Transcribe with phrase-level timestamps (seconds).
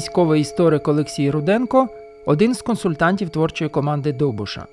[0.00, 1.88] військовий історик Олексій Руденко
[2.26, 4.66] один з консультантів творчої команди Довбуша.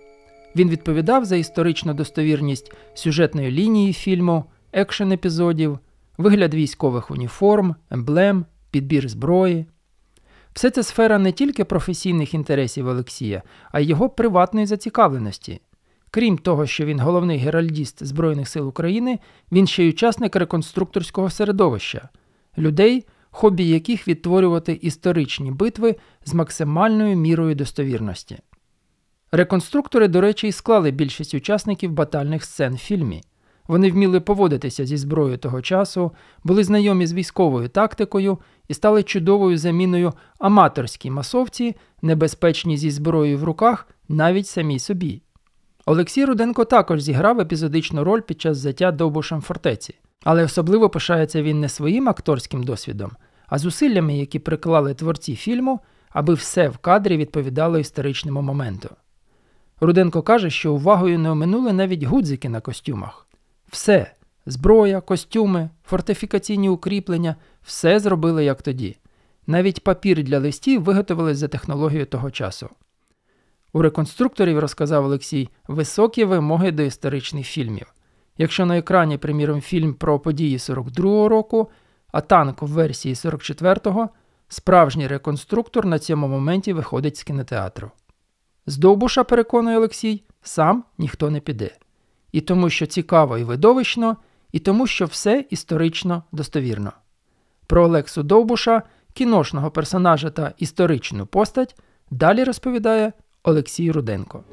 [0.56, 5.80] Він відповідав за історичну достовірність сюжетної лінії фільму, екшен епізодів,
[6.18, 9.66] вигляд військових уніформ, емблем, підбір зброї.
[10.54, 15.62] Все це сфера не тільки професійних інтересів Олексія, а й його приватної зацікавленості.
[16.12, 19.20] Крім того, що він головний геральдіст Збройних сил України,
[19.52, 22.10] він ще й учасник реконструкторського середовища
[22.58, 23.06] людей,
[23.38, 28.40] хобі яких відтворювати історичні битви з максимальною мірою достовірності.
[29.32, 33.24] Реконструктори, до речі, і склали більшість учасників батальних сцен в фільмі.
[33.68, 36.12] Вони вміли поводитися зі зброєю того часу,
[36.44, 38.38] були знайомі з військовою тактикою
[38.68, 45.22] і стали чудовою заміною аматорській масовці, небезпечній зі зброєю в руках навіть самій собі.
[45.86, 51.60] Олексій Руденко також зіграв епізодичну роль під час взяття довбушем фортеці, але особливо пишається він
[51.60, 53.12] не своїм акторським досвідом,
[53.48, 58.90] а зусиллями, які приклали творці фільму, аби все в кадрі відповідало історичному моменту.
[59.80, 63.28] Руденко каже, що увагою не оминули навіть гудзики на костюмах.
[63.68, 64.12] Все
[64.46, 68.98] зброя, костюми, фортифікаційні укріплення все зробили як тоді.
[69.48, 72.70] Навіть папір для листів виготовили за технологією того часу.
[73.74, 77.94] У реконструкторів, розказав Олексій, високі вимоги до історичних фільмів.
[78.38, 81.70] Якщо на екрані, приміром, фільм про події 42-го року,
[82.12, 84.10] а танк в версії 44-го,
[84.48, 87.92] справжній реконструктор на цьому моменті виходить з кінотеатру.
[88.66, 91.72] З Довбуша, переконує Олексій, сам ніхто не піде.
[92.32, 94.18] І тому, що цікаво і видовищно,
[94.52, 96.92] і тому, що все історично достовірно.
[97.68, 98.82] Про Олексу Довбуша,
[99.14, 101.76] кіношного персонажа та історичну постать
[102.12, 103.14] далі розповідає
[103.44, 104.44] Олексій Руденко.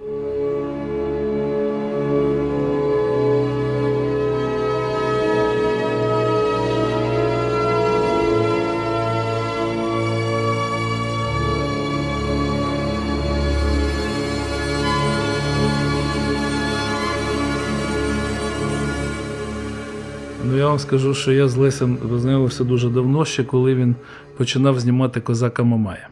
[20.54, 23.94] Ну, я вам скажу, що я з Лесем познайомився дуже давно, ще коли він
[24.36, 26.08] починав знімати козака Мамая.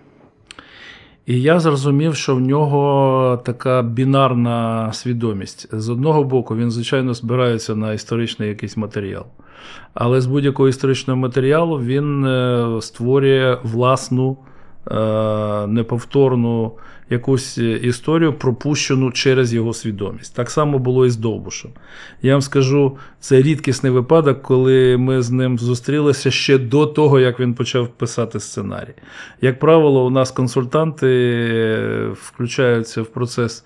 [1.27, 5.69] І я зрозумів, що в нього така бінарна свідомість.
[5.73, 9.25] З одного боку, він, звичайно, збирається на історичний якийсь матеріал.
[9.95, 14.37] Але з будь-якого історичного матеріалу він е, створює власну
[15.69, 16.73] неповторну
[17.11, 20.37] якусь історію, пропущену через його свідомість.
[20.37, 21.71] Так само було і з Довбушем.
[22.23, 27.41] Я вам скажу, це рідкісний випадок, коли ми з ним зустрілися ще до того, як
[27.41, 28.95] він почав писати сценарій.
[29.41, 33.65] Як правило, у нас консультанти включаються в процес.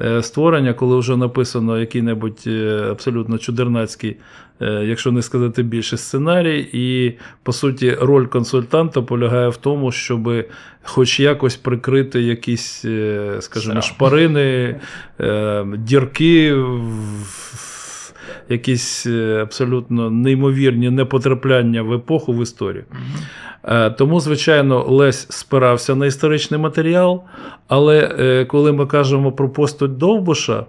[0.00, 4.16] Е, створення, коли вже написано який-небудь е, абсолютно чудернацький, е,
[4.60, 10.46] якщо не сказати більше, сценарій, і по суті роль консультанта полягає в тому, щоб
[10.82, 12.84] хоч якось прикрити якісь,
[13.40, 14.80] скажімо, шпарини,
[15.76, 16.56] дірки.
[18.48, 19.06] Якісь
[19.42, 22.84] абсолютно неймовірні непотрапляння в епоху в історію.
[23.64, 27.22] Е, тому, звичайно, Лесь спирався на історичний матеріал,
[27.68, 30.64] але е, коли ми кажемо про постать Довбуша, е,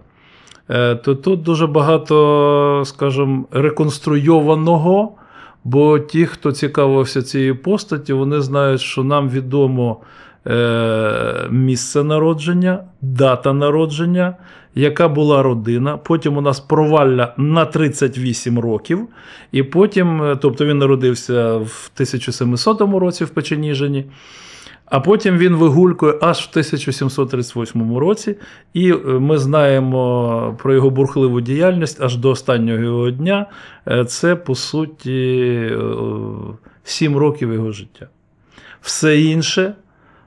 [1.03, 5.11] то тут дуже багато, скажімо, реконструйованого.
[5.63, 9.97] Бо ті, хто цікавився цією постаттю, вони знають, що нам відомо
[11.49, 14.35] місце народження, дата народження,
[14.75, 15.97] яка була родина.
[15.97, 19.07] Потім у нас провалля на 38 років.
[19.51, 24.05] І потім, е, тобто він народився в 1700 році в Печеніжині.
[24.91, 28.35] А потім він вигулькує аж в 1738 році,
[28.73, 33.45] і е, ми знаємо про його бурхливу діяльність аж до останнього його дня.
[33.87, 35.71] Е, це, по суті,
[36.83, 38.07] 7 років його життя.
[38.81, 39.73] Все інше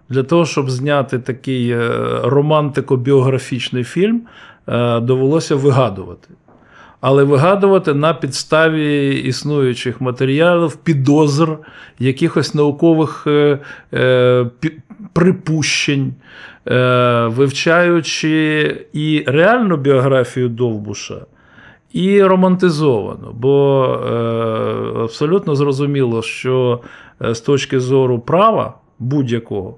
[0.09, 1.89] для того, щоб зняти такий е,
[2.23, 4.23] романтико-біографічний фільм,
[4.69, 6.29] е, довелося вигадувати.
[7.07, 11.59] Але вигадувати на підставі існуючих матеріалів, підозр,
[11.99, 14.47] якихось наукових е,
[15.13, 16.15] припущень,
[17.27, 21.27] вивчаючи і реальну біографію Довбуша,
[21.93, 23.33] і романтизовану.
[23.33, 23.83] Бо
[25.05, 26.81] абсолютно зрозуміло, що
[27.21, 29.77] з точки зору права будь-якого.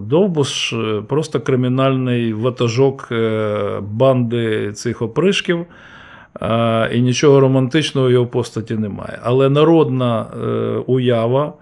[0.00, 5.66] Довбуш е, просто кримінальний ватажок е, банди цих опришків,
[6.92, 9.18] і нічого романтичного в його постаті немає.
[9.22, 10.46] Але народна е,
[10.86, 11.52] уява,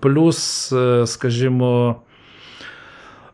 [0.00, 0.72] плюс,
[1.04, 1.96] скажімо,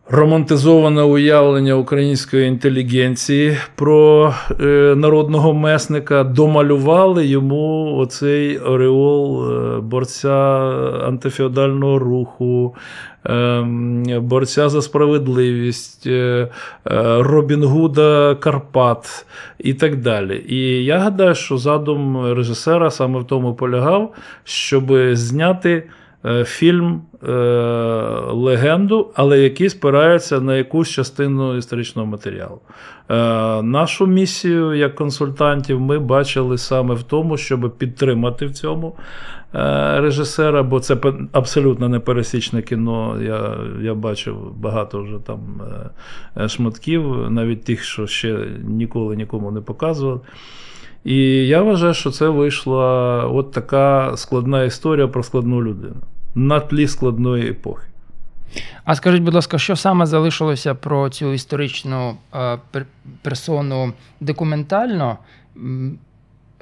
[0.08, 4.64] романтизоване уявлення української інтелігенції про е,
[4.97, 10.35] народного месника, домалювали йому оцей ореол е, борця
[11.06, 12.75] антифеодального руху,
[13.26, 13.61] е,
[14.23, 16.49] борця за справедливість, е, е,
[17.23, 19.26] Робін Гуда Карпат
[19.59, 20.44] і так далі.
[20.49, 24.12] І я гадаю, що задум режисера саме в тому полягав,
[24.44, 25.82] щоб зняти.
[26.26, 27.32] Е, Фільм е,
[28.31, 32.61] легенду, але який спирається на якусь частину історичного матеріалу.
[33.08, 33.14] Е,
[33.62, 38.96] нашу місію як консультантів ми бачили саме в тому, щоб підтримати в цьому
[39.96, 40.96] режисера, бо це
[41.32, 43.19] абсолютно непересічне кіно.
[43.23, 45.38] Я, я бачив багато вже там
[46.49, 50.20] шматків, навіть тих, що ще ніколи нікому не показували.
[51.06, 55.96] І я вважаю, що це вийшла от така складна історія про складну людину
[56.37, 57.87] на тлі складної епохи.
[58.85, 62.59] А скажіть, будь ласка, що саме залишилося про цю історичну е,
[63.23, 65.19] персону документально?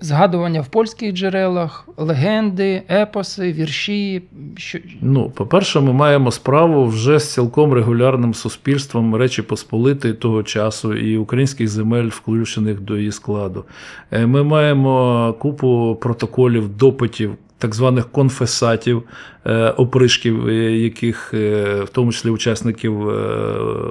[0.01, 4.23] Згадування в польських джерелах, легенди, епоси, вірші.
[4.57, 4.79] Що...
[5.01, 11.17] Ну, по-перше, ми маємо справу вже з цілком регулярним суспільством Речі Посполитої того часу і
[11.17, 13.65] українських земель, включених до її складу.
[14.11, 17.37] Е, Ми маємо купу протоколів, допитів.
[17.65, 19.03] Так званих конфесатів,
[19.47, 23.09] е, опришків, е, яких, е, в тому числі учасників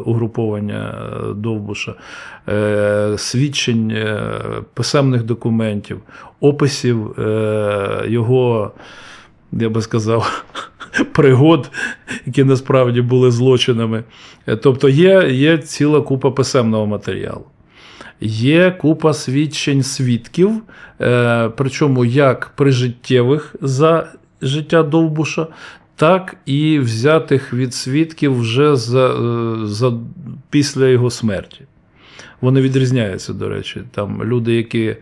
[0.06, 0.96] угруповання
[1.36, 1.96] Довбуша,
[3.18, 3.98] свідчень
[4.74, 6.00] писемних документів,
[6.40, 7.16] описів
[8.06, 8.72] його,
[9.52, 10.46] я би сказав,
[11.14, 11.72] пригод,
[12.26, 14.04] які насправді були злочинами.
[14.62, 17.46] Тобто є, є ціла купа писемного матеріалу.
[18.26, 20.62] Є купа свідчень свідків,
[21.02, 24.08] е, причому як прижиттєвих за
[24.42, 25.48] життя Довбуша,
[25.96, 29.94] так і взятих від свідків вже за, е, за,
[30.50, 31.62] після його смерті.
[32.42, 33.82] Вони відрізняються, до речі.
[33.92, 34.98] Там люди, які, е,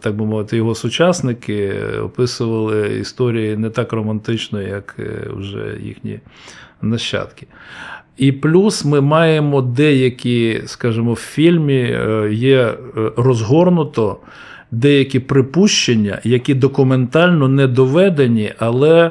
[0.00, 4.96] так би мовити, його сучасники, описували історії не так романтично, як
[5.36, 6.20] вже їхні
[6.82, 7.46] нащадки.
[8.18, 12.76] І плюс ми маємо деякі, скажімо, в фільмі е, є е,
[13.16, 14.16] розгорнуто
[14.70, 19.10] деякі припущення, які документально не доведені, але,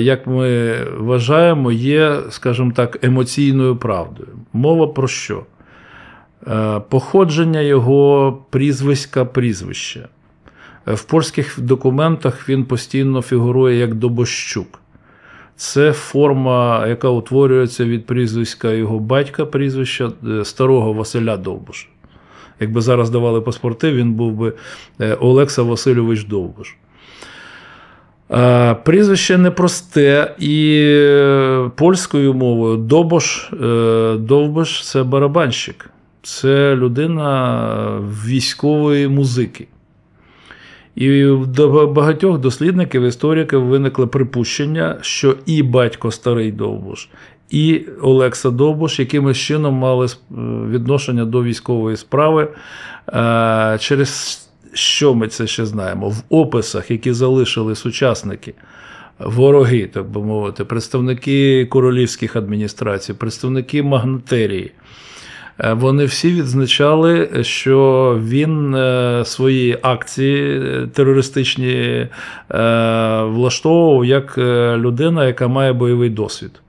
[0.00, 4.28] як ми вважаємо, є, скажімо так, емоційною правдою.
[4.52, 5.42] Мова про що?
[6.88, 10.08] Походження його прізвиська прізвища.
[10.86, 14.83] В польських документах він постійно фігурує як Добощук.
[15.56, 21.86] Це форма, яка утворюється від прізвиська його батька, прізвища е, старого Василя Довбуша.
[22.60, 24.52] Якби зараз давали паспорти, він був би
[25.00, 26.76] е, Олекса Васильович Довбуш.
[28.84, 33.50] Прізвище непросте і е, польською мовою Добош,
[34.18, 35.90] Довбиш це барабанщик.
[36.22, 39.66] Це людина військової музики.
[40.96, 47.08] І до багатьох дослідників, істориків виникло припущення, що і батько старий Довбуш,
[47.50, 50.10] і Олекса Довбуш якимось чином мали е,
[50.70, 52.48] відношення до військової справи.
[53.08, 54.40] Е, Через
[54.72, 56.08] що ми це ще знаємо?
[56.08, 58.54] В описах, які залишили сучасники,
[59.18, 64.72] вороги, так би мовити, представники королівських адміністрацій, представники магнатерії.
[65.60, 72.06] Е, Вони всі відзначали, що він е, свої акції е, терористичні
[73.24, 74.38] влаштовував як
[74.78, 76.60] людина, яка має бойовий досвід.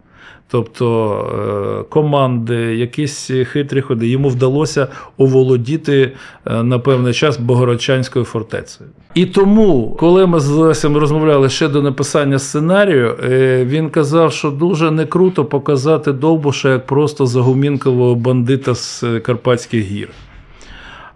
[0.47, 4.07] Тобто е, команди, якісь хитрі ходи.
[4.07, 4.87] Йому вдалося
[5.17, 6.11] оволодіти
[6.45, 8.89] е, на певний час Богородчанською фортецею.
[9.13, 14.51] І тому, коли ми з Лесем розмовляли ще до написання сценарію, е, він казав, що
[14.51, 20.09] дуже не круто показати Довбуша як просто загумінкового бандита з Карпатських гір.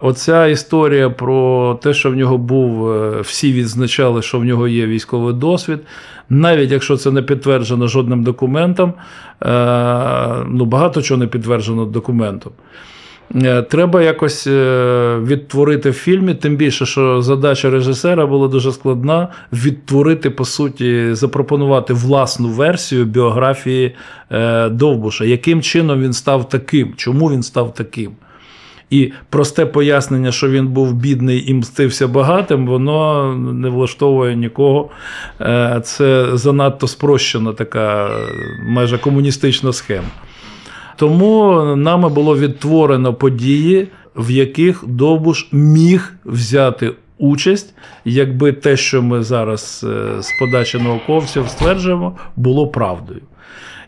[0.00, 4.86] Оця історія про те, що в нього був, е, всі відзначали, що в нього є
[4.86, 5.78] військовий досвід,
[6.28, 8.92] навіть якщо це не підтверджено жодним документом,
[9.42, 9.46] е,
[10.48, 12.52] ну багато чого не підтверджено документом.
[13.34, 14.46] Е, Треба якось
[15.26, 21.92] відтворити в фільмі, тим більше, що задача режисера була дуже складна відтворити, по суті, запропонувати
[21.94, 23.94] власну версію біографії
[24.70, 28.10] Довбуша, яким чином він став таким, чому він став таким.
[28.90, 34.90] І просте пояснення, що він був бідний і мстився багатим, воно не влаштовує нікого.
[35.40, 38.10] Е, Це занадто спрощена така е,
[38.68, 40.08] майже комуністична схема.
[40.96, 49.22] Тому нами було відтворено події, в яких Довбуш міг взяти участь, якби те, що ми
[49.22, 53.20] зараз е, з подачі науковців стверджуємо, було правдою.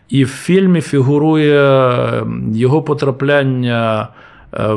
[0.09, 4.07] І в фільмі фігурує його потрапляння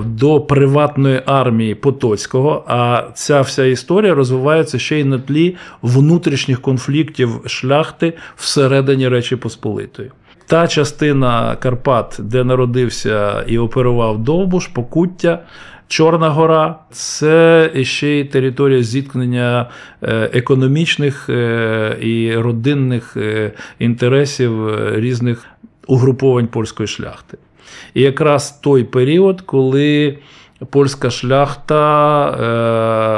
[0.05, 2.65] до приватної армії Потоцького.
[2.69, 10.11] А ця вся історія розвивається ще й на тлі внутрішніх конфліктів шляхти всередині Речі Посполитої.
[10.47, 15.43] Та частина Карпат, де народився і оперував Довбуш, Покуття,
[15.89, 19.71] Чорна Гора це ще й територія зіткнення
[20.03, 25.45] е, економічних е, і родинних е, інтересів різних
[25.87, 27.39] угруповань польської шляхти.
[27.95, 30.19] І якраз той період, коли
[30.71, 32.31] польська шляхта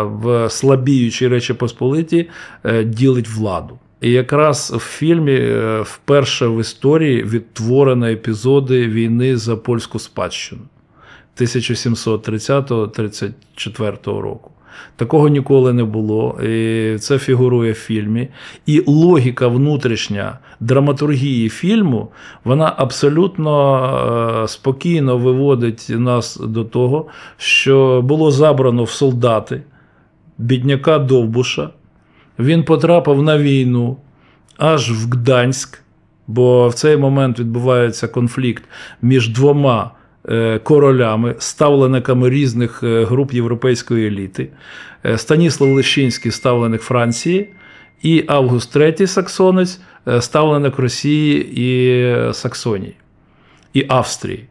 [0.03, 2.29] в слабіючій Речі Посполиті
[2.85, 3.79] ділить владу.
[4.01, 10.63] І якраз в фільмі вперше в історії відтворено епізоди війни за польську спадщину.
[11.41, 14.51] 1730-34 року.
[14.97, 16.41] Такого ніколи не було.
[16.43, 18.29] І Це фігурує в фільмі.
[18.67, 22.09] І логіка внутрішня драматургії фільму
[22.45, 29.63] вона абсолютно е, спокійно виводить нас до того, що було забрано в солдати
[30.39, 31.71] бідняка Довбуша.
[32.39, 33.97] Він потрапив на війну
[34.59, 35.83] аж в Гданськ,
[36.27, 38.65] бо в цей момент відбувається конфлікт
[39.03, 39.91] між двома.
[40.31, 44.49] Е, королями, ставлениками різних е, груп європейської еліти,
[45.17, 47.49] Станіслав Лещинський, ставленик Франції,
[48.03, 49.81] і Август III Саксонець,
[50.21, 52.95] ставленик Росії і Саксонії
[53.73, 54.45] і Австрії.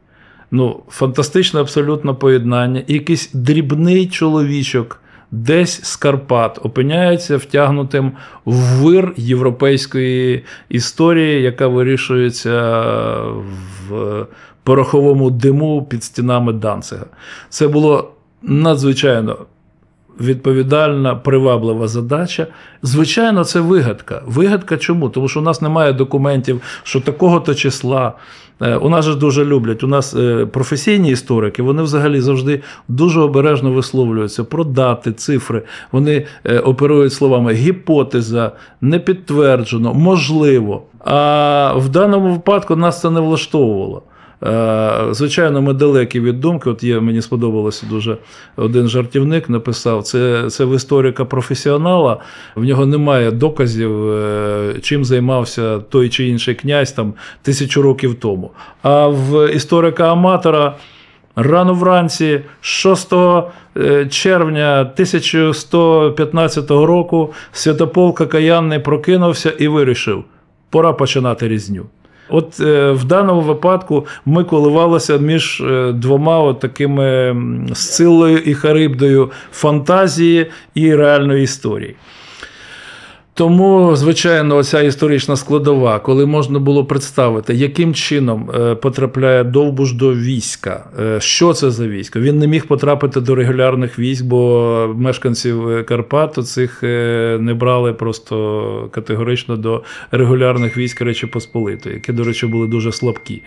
[0.52, 2.84] Ну, Фантастичне абсолютно поєднання.
[2.88, 5.02] І якийсь дрібний чоловічок.
[5.32, 8.12] Десь з Карпат опиняється втягнутим
[8.46, 12.82] в вир європейської історії, яка вирішується
[13.90, 14.26] в
[14.64, 17.06] пороховому диму під стінами Данцига.
[17.50, 18.12] Це було
[18.42, 19.38] надзвичайно
[20.20, 22.48] відповідальна, приваблива задача.
[22.84, 24.22] Звичайно, це вигадка.
[24.26, 25.10] Вигадка чому?
[25.10, 28.14] Тому що у нас немає документів, що такого-то числа.
[28.62, 29.84] Е, у нас же дуже люблять.
[29.84, 35.62] У нас е, професійні історики, вони взагалі завжди дуже обережно висловлюються про дати, цифри.
[35.92, 40.84] Вони е, оперують словами гіпотеза, не підтверджено, можливо.
[41.00, 44.02] А в даному випадку нас це не влаштовувало.
[44.44, 46.70] Е, звичайно, ми далекі від думки.
[46.70, 48.18] От є, мені сподобалося дуже
[48.56, 52.18] один жартівник написав: це це в історика професіонала,
[52.56, 58.52] в нього немає доказів, е, чим займався той чи інший князь там тисячу років тому.
[58.82, 60.76] А в історика-аматора.
[61.40, 63.14] Рано вранці, 6
[63.78, 70.24] е, червня 1115 року, Святополк Каянний прокинувся і вирішив:
[70.70, 71.86] пора починати різню.
[72.30, 77.36] От е, в даному випадку ми коливалися між е, двома такими
[77.74, 81.96] силою і харибдою фантазії і реальної історії.
[83.38, 90.14] Тому, звичайно, ця історична складова, коли можна було представити, яким чином е, потрапляє Довбуш до
[90.14, 92.20] війська, е, що це за військо.
[92.20, 98.90] Він не міг потрапити до регулярних військ, бо мешканців Карпат цих е, не брали просто
[98.92, 103.42] категорично до регулярних військ Речі Посполитої, які, до речі, були дуже слабкі.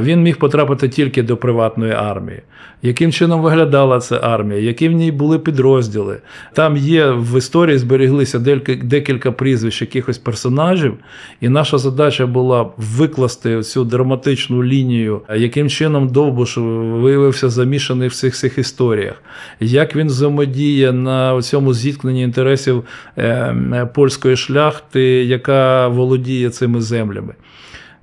[0.00, 2.42] Він міг потрапити тільки до приватної армії.
[2.82, 6.18] Яким чином виглядала ця армія, які в ній були підрозділи?
[6.52, 8.38] Там є в історії зберіглися
[8.76, 10.94] декілька прізвищ якихось персонажів,
[11.40, 18.34] і наша задача була викласти цю драматичну лінію, яким чином Довбуш виявився замішаний в цих
[18.34, 19.22] цих історіях,
[19.60, 22.84] як він взаємодіє на цьому зіткненні інтересів
[23.18, 27.34] е, польської шляхти, яка володіє цими землями.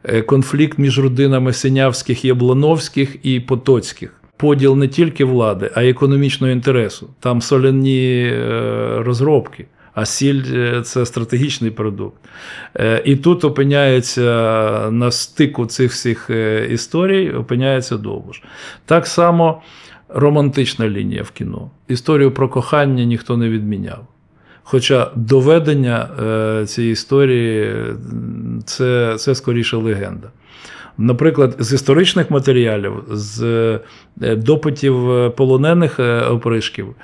[0.04, 6.54] Е, конфлікт між родинами Синявських, Яблоновських і Потоцьких поділ не тільки влади, а й економічного
[6.54, 7.10] інтересу.
[7.20, 9.66] Там соляні е, розробки.
[10.00, 12.22] А сіль е, це стратегічний продукт.
[12.76, 14.22] Е, і тут опиняється
[14.92, 16.30] на стику цих всіх
[16.70, 18.42] історій, опиняється Довбуш.
[18.86, 19.62] Так само
[20.10, 21.72] романтична лінія в кіно.
[21.88, 24.08] Історію про кохання ніхто не відміняв.
[24.64, 26.10] Хоча доведення
[26.66, 27.76] цієї історії
[28.66, 30.30] це, це скоріше легенда.
[31.00, 33.44] Наприклад, з історичних матеріалів, з
[34.22, 36.96] е, допитів е, полонених е, опришків,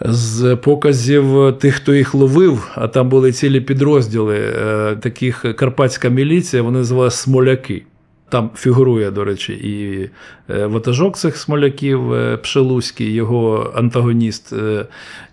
[0.00, 4.40] з показів тих, хто їх ловив, а там були цілі підрозділи,
[5.00, 7.82] таких карпатська міліція, вони називали смоляки.
[8.30, 10.10] Там фігурує, до речі, і
[10.64, 12.00] ватажок цих смоляків
[12.42, 14.54] Пшелуський, його антагоніст.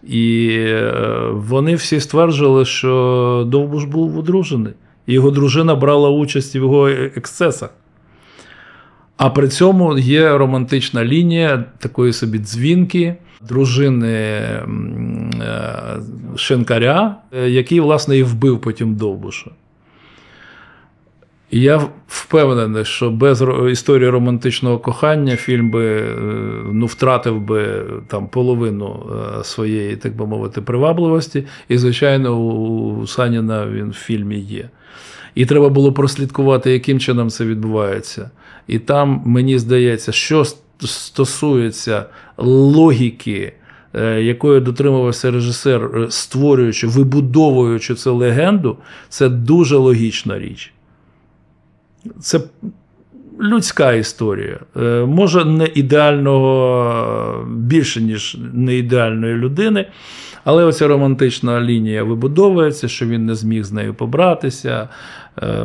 [0.08, 0.60] І
[1.32, 4.74] вони всі стверджували, що Довбуш був одружений
[5.08, 7.70] його дружина брала участь в його ексцесах.
[9.18, 14.66] А при цьому є романтична лінія такої собі дзвінки дружини е,
[16.36, 17.16] Шенкаря,
[17.46, 19.52] який, власне, і вбив потім Довбуша.
[21.52, 26.04] І я впевнений, що без історії романтичного кохання фільм би
[26.72, 29.06] ну, втратив би там половину
[29.44, 31.46] своєї, так би мовити, привабливості.
[31.70, 34.70] І, звичайно, у Саніна він в фільмі є.
[35.36, 38.30] І треба було прослідкувати, яким чином це відбувається.
[38.68, 40.46] І там, мені здається, що
[40.88, 42.06] стосується
[42.38, 43.54] логіки,
[43.94, 48.78] е, якої дотримувався режисер, е, створюючи, вибудовуючи цю легенду,
[49.10, 50.74] це дуже логічна річ.
[52.20, 52.40] Це
[53.42, 54.60] людська історія.
[54.78, 59.86] Е, може, не ідеального, більше, ніж не ідеальної людини.
[60.44, 64.90] Але оця романтична лінія вибудовується, що він не зміг з нею побратися,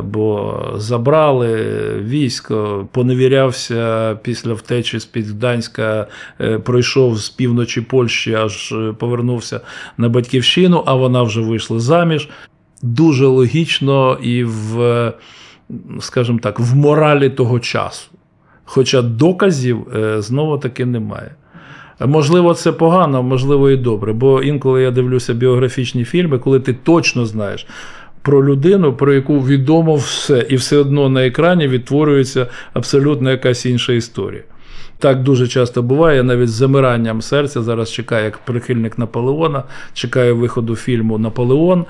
[0.03, 1.65] бо забрали
[2.01, 6.07] військо, поневірявся після втечі з під Гданська,
[6.41, 9.61] е, пройшов з півночі Польщі, аж повернувся
[9.97, 12.29] на батьківщину, а вона вже вийшла заміж.
[12.81, 15.13] Дуже логічно і в,
[15.99, 18.11] скажімо так, в моралі того часу.
[18.63, 21.35] Хоча доказів е, знову таки немає.
[22.05, 24.13] Можливо, це погано, можливо, і добре.
[24.13, 27.67] Бо інколи я дивлюся біографічні фільми, коли ти точно знаєш.
[28.21, 33.93] Про людину, про яку відомо все, і все одно на екрані відтворюється абсолютно якась інша
[33.93, 34.43] історія.
[35.01, 36.23] Так дуже часто буває.
[36.23, 39.63] Навіть з замиранням серця зараз чекаю як прихильник Наполеона,
[39.93, 41.85] чекаю виходу фільму Наполеон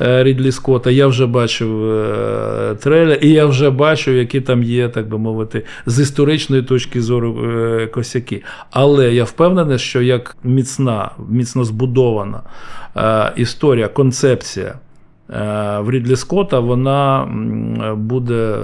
[0.00, 0.90] е, Рідлі Скотта.
[0.90, 5.62] Я вже бачив е, трейлер, і я вже бачу, які там є, так би мовити,
[5.86, 8.42] з історичної точки зору е, косяки.
[8.70, 12.42] Але я впевнений, що як міцна, міцно збудована
[13.36, 14.74] історія, концепція.
[15.28, 17.28] В Рідлі Скотта вона
[17.96, 18.58] буде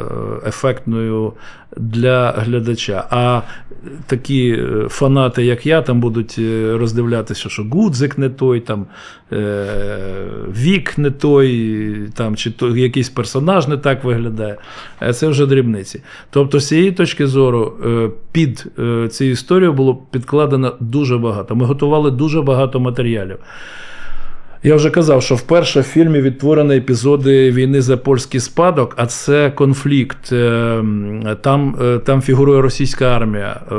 [0.46, 1.32] ефектною
[1.76, 3.04] для глядача.
[3.10, 3.42] А
[4.06, 8.86] такі е, фанати, як я, там будуть е, роздивлятися, що Гудзик не той, там
[9.32, 9.66] е,
[10.48, 14.56] вік не той, там, чи то, якийсь персонаж не так виглядає.
[15.12, 16.02] Це вже дрібниці.
[16.30, 17.72] Тобто, з цієї точки зору,
[18.32, 18.66] під
[19.10, 21.56] цю історію було підкладено дуже багато.
[21.56, 23.38] Ми готували дуже багато матеріалів.
[24.64, 29.50] Я вже казав, що вперше в фільмі відтворені епізоди війни за польський спадок, а це
[29.50, 30.32] конфлікт.
[30.32, 30.84] Е,
[31.40, 33.74] там е, там фігурує російська армія е,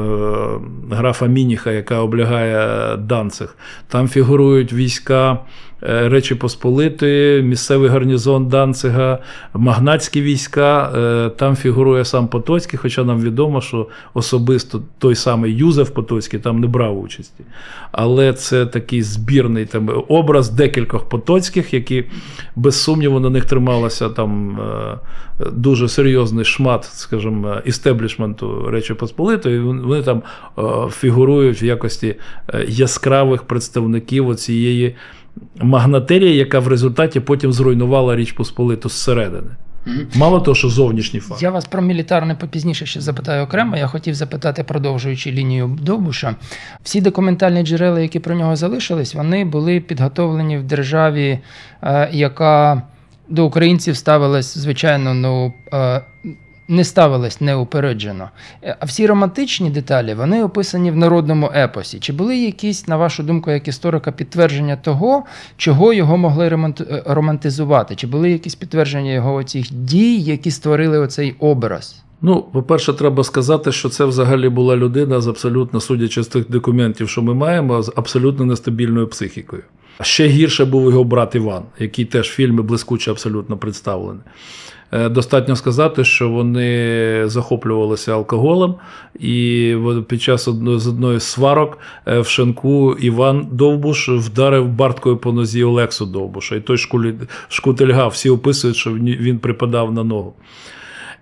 [0.92, 3.58] графа Мініха, яка облягає Данцих.
[3.88, 5.40] Там фігурують війська
[5.86, 9.20] Речі Посполитої, місцевий гарнізон Данцига,
[9.54, 10.92] магнатські війська.
[10.96, 16.60] Е, там фігурує сам Потоцький, хоча нам відомо, що особисто той самий Юзеф Потоцький там
[16.60, 17.44] не брав участі.
[17.92, 22.04] Але це такий збірний там образ декількох потоцьких, які
[22.56, 24.98] без сумніву на них трималося там е,
[25.52, 29.60] дуже серйозний шмат, скажімо, істеблішменту Речі Посполитої.
[29.60, 30.22] Вони там
[30.92, 32.16] фігурують в якості
[32.68, 34.96] яскравих представників цієї
[35.62, 39.50] магнатерія, яка в результаті потім зруйнувала Річ Посполиту зсередини.
[40.16, 41.42] Мало того, що зовнішній факт.
[41.42, 43.78] Я вас про мілітарне попізніше ще запитаю окремо.
[43.78, 46.36] Я хотів запитати, продовжуючи лінію Довбуша.
[46.84, 51.40] Всі документальні джерела, які про нього залишились, вони були підготовлені в державі,
[51.82, 52.82] е, яка
[53.30, 55.54] до українців ставилась, звичайно, ну.
[56.68, 58.30] Не ставилась неупереджено.
[58.64, 62.00] Е, а всі романтичні деталі вони описані в народному епосі.
[62.00, 65.24] Чи були якісь, на вашу думку, як історика, підтвердження того,
[65.58, 67.96] чого його могли е, романтизувати?
[67.96, 72.04] Чи були якісь підтвердження його цих дій, які створили оцей образ?
[72.26, 77.10] Ну, по-перше, треба сказати, що це взагалі була людина з абсолютно, судячи з тих документів,
[77.10, 79.64] що ми маємо, з абсолютно нестабільною психікою.
[80.02, 84.24] Ще гірше був його брат Іван, який теж в фільмі блискуче абсолютно представлений.
[84.94, 88.76] Е, достатньо сказати, що вони захоплювалися алкоголем,
[89.20, 89.76] і
[90.08, 91.78] під час з одної з сварок
[92.08, 96.56] е, в шинку Іван Довбуш вдарив барткою по нозі Олексу Довбуша.
[96.56, 96.78] І той
[97.50, 100.34] шкутельгав, всі описують, що він припадав на ногу.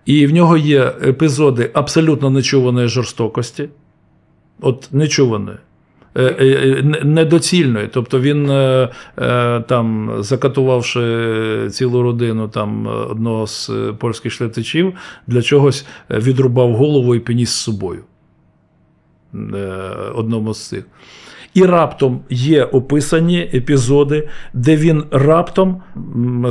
[0.06, 3.70] І в нього є епізоди абсолютно нечуваної жорстокості.
[4.62, 5.58] От нечуваної.
[6.16, 7.88] Е, е, е, недоцільної.
[7.88, 8.48] Тобто він
[9.68, 14.94] там, закатувавши цілу родину там одного з польських шляхтичів,
[15.28, 18.04] для чогось відрубав голову і пініс з собою.
[20.16, 20.86] Одному з цих.
[21.54, 25.82] І раптом є описані епізоди, де він раптом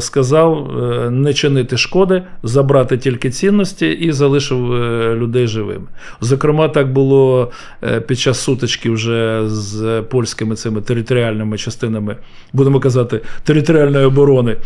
[0.01, 5.87] сказав е, не чинити шкоди, забрати тільки цінності і залишив е, людей живими.
[6.21, 7.51] Зокрема, так було
[7.83, 12.17] е, під час сутички вже з польськими цими територіальними частинами,
[12.53, 14.57] будемо казати, територіальної оборони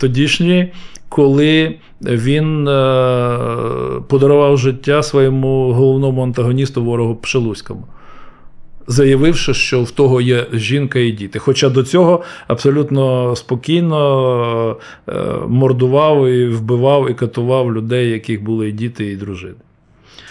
[0.00, 0.72] тодішньої.
[1.08, 2.64] Коли він
[4.08, 7.84] подарував життя своєму головному антагоністу ворогу Пшелуському.
[8.86, 11.38] Заявивши, що в того є жінка і діти.
[11.38, 14.76] Хоча до цього абсолютно спокійно
[15.08, 15.12] е,
[15.48, 19.54] мордував і вбивав і катував людей, яких були і діти, і дружини.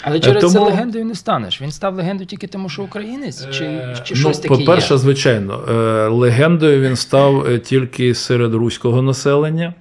[0.02, 1.62] Але через Тому- це легендою не станеш.
[1.62, 4.98] Він став легендою тільки тому, що українець, чи, чи щось ну, таке по-перше, є?
[4.98, 9.74] звичайно, е, легендою він став е, тільки серед руського населення,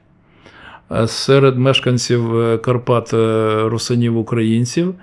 [0.93, 4.95] е, серед мешканців е, Карпат е, русинів українців.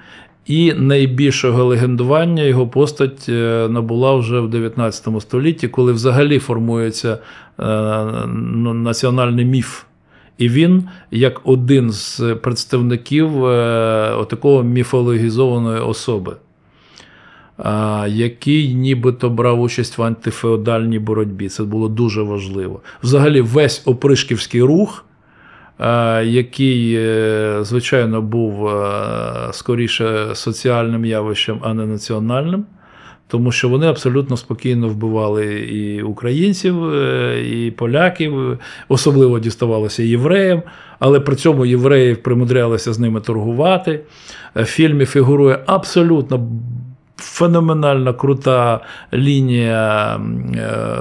[0.46, 7.18] І найбільшого легендування його постать е, набула вже в 19 столітті, коли взагалі формується
[7.60, 7.68] е,
[8.36, 9.84] ну, національний міф.
[10.38, 16.36] І він, як один з представників е, такого міфологізованої особи,
[18.08, 21.50] який нібито брав участь в антифеодальній боротьбі.
[21.50, 22.82] Це було дуже важливо.
[23.04, 25.06] Взагалі, весь опришківський рух,
[26.26, 28.94] який, е, звичайно, був е,
[29.52, 32.66] скоріше соціальним явищем, а не національним.
[33.32, 40.62] Тому що вони абсолютно спокійно вбивали і українців, е, і поляків, особливо діставалося євреям,
[41.00, 44.00] але при цьому євреї примудрялися з ними торгувати.
[44.56, 46.48] Е, В фільмі фігурує абсолютно
[47.22, 48.80] феноменальна крута
[49.14, 50.16] лінія
[50.56, 50.98] е,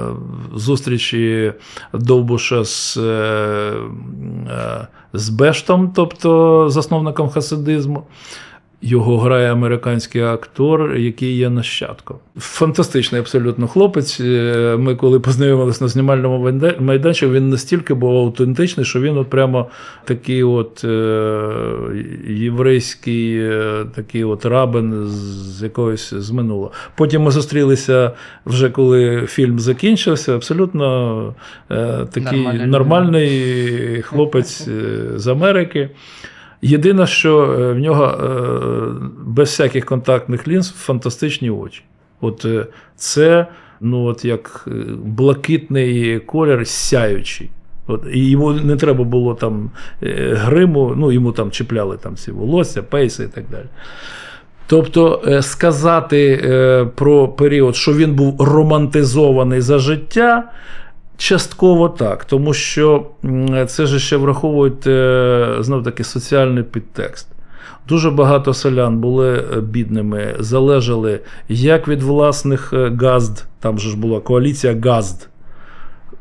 [0.55, 1.53] зустрічі
[1.93, 3.73] Довбуша з, е,
[4.51, 8.03] е, з Бештом, тобто засновником хасидизму.
[8.83, 12.17] Його грає американський актор, який є нащадком.
[12.37, 14.19] Фантастичний абсолютно хлопець.
[14.21, 19.29] Е, Ми, коли познайомилися на знімальному майда- майданчику, він настільки був аутентичний, що він от
[19.29, 19.67] прямо
[20.05, 21.41] такий от е,
[22.27, 26.71] єврейський, е, такий от рабин з якогось з минулого.
[26.97, 28.11] Потім ми зустрілися
[28.45, 30.35] вже коли фільм закінчився.
[30.35, 31.35] Абсолютно
[31.67, 32.67] такий Нормальна людина.
[32.67, 34.67] нормальний хлопець
[35.15, 35.89] з Америки.
[36.61, 38.29] Єдине, що е, в нього е,
[39.25, 41.83] без всяких контактних лінз фантастичні очі.
[42.21, 43.47] От е, це
[43.81, 44.67] ну, от як
[45.03, 47.49] блакитний колір сяючий.
[47.87, 49.71] От, і йому не треба було там
[50.31, 53.65] гриму, ну йому там чіпляли там ці волосся, пейси і так далі.
[54.67, 56.37] Тобто сказати
[56.95, 60.51] про період, що він був романтизований за життя,
[61.21, 63.05] частково так, тому що
[63.67, 67.27] це ж ще враховують е, знов таки соціальний підтекст.
[67.87, 73.97] Дуже багато селян були е, бідними, залежали як від власних е, газд, там же ж
[73.97, 75.29] була коаліція газд,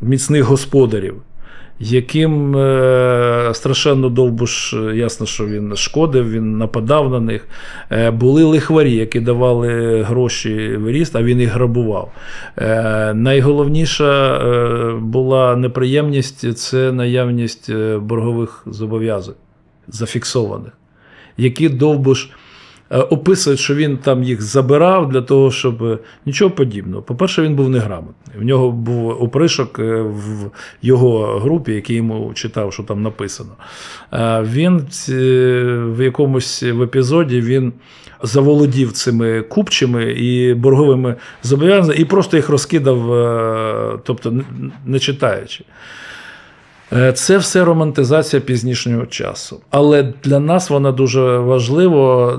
[0.00, 1.22] міцних господарів,
[1.80, 7.48] яким е, страшенно довбуш, е, ясно, що він шкодив, він нападав на них.
[7.90, 12.12] Е, були лихварі, які давали гроші в ріст, а він їх грабував.
[12.58, 19.34] Е, найголовніша е, була неприємність це наявність е, боргових зобов'язань
[19.88, 20.72] зафіксованих,
[21.36, 22.28] які довбуш.
[22.90, 27.02] Е, Описують, що він там їх забирав для того, щоб е, нічого подібного.
[27.02, 28.38] По-перше, він був неграмотний.
[28.38, 30.50] В нього був опришок е, в
[30.82, 33.50] його групі, який йому читав, що там написано.
[34.42, 34.86] Він
[35.94, 37.72] в якомусь в епізоді він
[38.22, 42.98] заволодів цими купчими і борговими зобов'язаннями і просто їх розкидав,
[44.04, 44.34] тобто
[44.86, 45.64] не читаючи.
[46.92, 49.60] Е, Це все романтизація пізнішнього часу.
[49.70, 52.32] Але для нас вона дуже важлива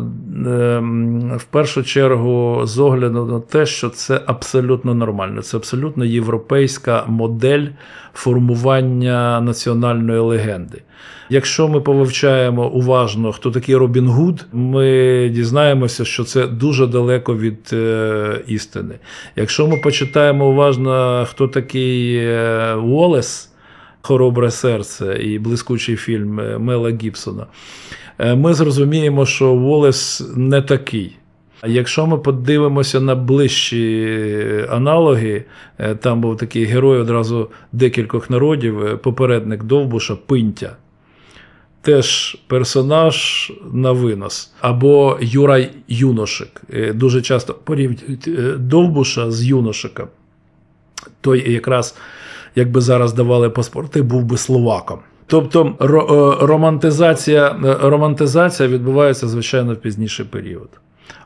[0.45, 5.41] ем, в першу чергу з огляду на те, що це абсолютно нормально.
[5.41, 7.65] Це абсолютно європейська модель
[8.13, 10.81] формування національної легенди.
[11.29, 17.69] Якщо ми повивчаємо уважно, хто такий Робін Гуд, ми дізнаємося, що це дуже далеко від
[17.73, 18.95] е, істини.
[19.35, 23.50] Якщо ми почитаємо уважно, хто такий е, Уоллес,
[24.01, 27.45] Хоробре серце і блискучий фільм е, Мела Гібсона,
[28.19, 31.17] е, ми зрозуміємо, що Волес не такий.
[31.67, 35.43] Якщо ми подивимося на ближчі е, аналоги,
[35.99, 40.75] там був такий герой одразу декількох народів, попередник Довбуша Пинтя.
[41.81, 44.51] Теж персонаж на винос.
[44.61, 46.61] Або Юрай Юношик.
[46.93, 48.29] Дуже часто порівнюють
[48.67, 50.07] Довбуша з Юношиком.
[51.21, 51.95] Той якраз,
[52.55, 54.99] якби зараз давали паспорти, був би словаком.
[55.31, 55.85] Тобто е,
[56.45, 60.69] романтизація, е, романтизація відбувається, звичайно, в пізніший період.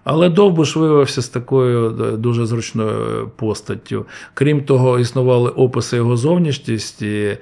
[0.04, 4.06] Але Довбуш виявився з такою е, дуже зручною постаттю.
[4.34, 7.38] Крім того, існували описи його зовнішності,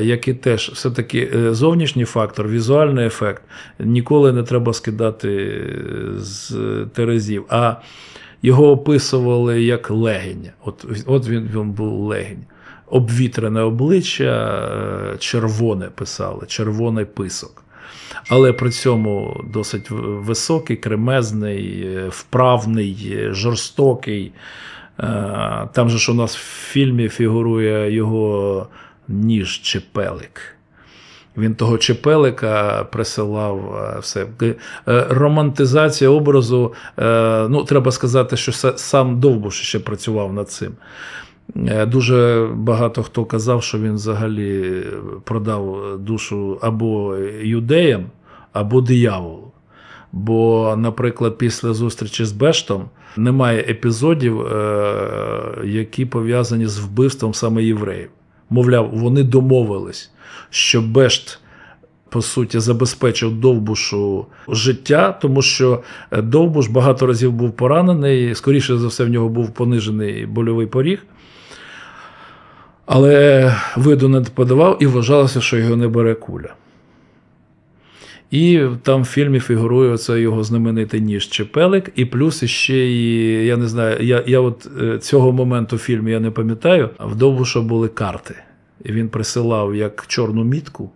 [0.00, 3.42] які теж все-таки зовнішній фактор, візуальний ефект
[3.78, 5.62] ніколи не треба скидати
[6.18, 6.56] з
[6.94, 7.44] терезів.
[7.48, 7.74] А
[8.42, 10.48] його описували як легень.
[10.64, 12.44] От, от він, він був легень.
[12.94, 17.64] Обвітрене обличчя, е, червоне писали, червоний писок.
[18.28, 24.32] але при цьому досить високий, кремезний, е, вправний, е, жорстокий.
[25.72, 28.66] Там же ж у нас в фільмі фігурує його
[29.08, 30.56] ніж Чепелик.
[31.36, 34.26] Він того Чепелика присилав все.
[35.08, 36.74] Романтизація образу,
[37.48, 40.72] ну, треба сказати, що сам Довбуш ще працював над цим.
[41.56, 44.82] Е, Дуже багато хто казав, що він взагалі
[45.24, 48.04] продав душу або юдеям,
[48.52, 49.50] або дияволу.
[50.12, 52.84] Бо, наприклад, після зустрічі з Бештом
[53.16, 54.94] немає епізодів, е,
[55.64, 58.08] які пов'язані з вбивством саме євреїв.
[58.50, 60.10] Мовляв, вони домовились,
[60.50, 61.40] що Бешт.
[62.08, 68.86] По суті, забезпечив Довбушу життя, тому що е, Довбуш багато разів був поранений, скоріше за
[68.86, 71.06] все, в нього був понижений больовий поріг.
[72.86, 76.54] Але виду не подавав і вважалося, що його не бере куля.
[78.30, 83.56] І там в фільмі фігурує оце його знаменитий ніж Чепелик, і плюс ще і я
[83.56, 87.16] не знаю, я, я от е, цього моменту в фільмі я не пам'ятаю, а в
[87.16, 88.34] Довбуша були карти.
[88.84, 90.90] І він присилав як чорну мітку.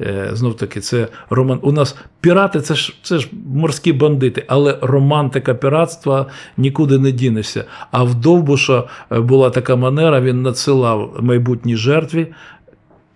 [0.00, 1.58] Е, Знов таки, це роман.
[1.62, 6.26] У нас пірати це ж це ж морські бандити, але романтика піратства
[6.56, 7.64] нікуди не дінешся.
[7.90, 12.34] А в Довбуша е, була така манера, він надсилав майбутній жертві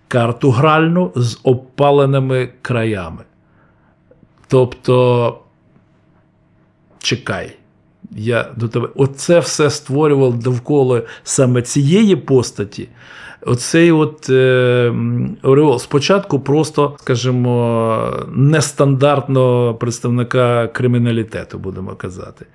[0.09, 3.25] карту гральну з опаленими краями.
[4.49, 5.39] Тобто,
[6.99, 7.57] чекай,
[8.11, 8.89] я до тебе.
[8.95, 12.89] Оце все створював довкола саме цієї постаті.
[13.47, 14.93] Оцей от е,
[15.43, 22.47] ореол спочатку просто, скажімо, нестандартного представника криміналітету, будемо казати.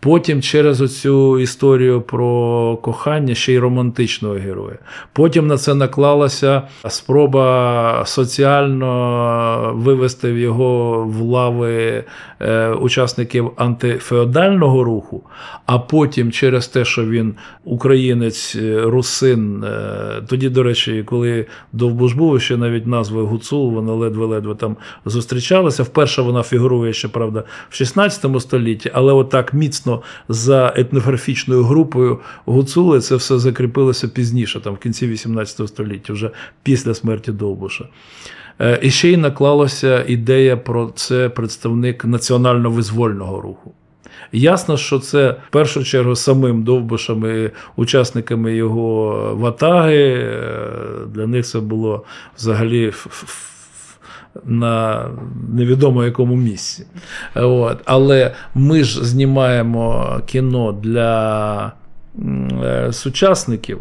[0.00, 4.78] Потім через оцю історію про кохання ще й романтичного героя.
[5.12, 12.04] Потім на це наклалася спроба соціально вивести в його в лави
[12.40, 15.22] е, учасників антифеодального руху,
[15.66, 19.64] а потім через те, що він українець, е, русин.
[19.64, 25.82] е, Тоді, до речі, коли Довбуш був, ще навіть назви Гуцул, вона ледве-ледве там зустрічалася.
[25.82, 33.00] Вперше вона фігурує ще, правда, в 16 столітті, але отак міцно за етнографічною групою Гуцули
[33.00, 36.30] це все закріпилося пізніше, там в кінці 18 століття, вже
[36.62, 37.84] після смерті Довбуша.
[38.60, 43.74] Е, І ще й наклалася ідея про це представник національно-визвольного руху.
[44.32, 50.30] Ясно, що це в першу чергу самим Довбушем і учасниками його ватаги.
[51.06, 52.04] Для них це було
[52.36, 52.92] взагалі
[54.44, 55.04] на
[55.52, 56.86] невідомо якому місці.
[57.34, 57.78] От.
[57.84, 61.72] Але ми ж знімаємо кіно для
[62.64, 63.78] е, сучасників.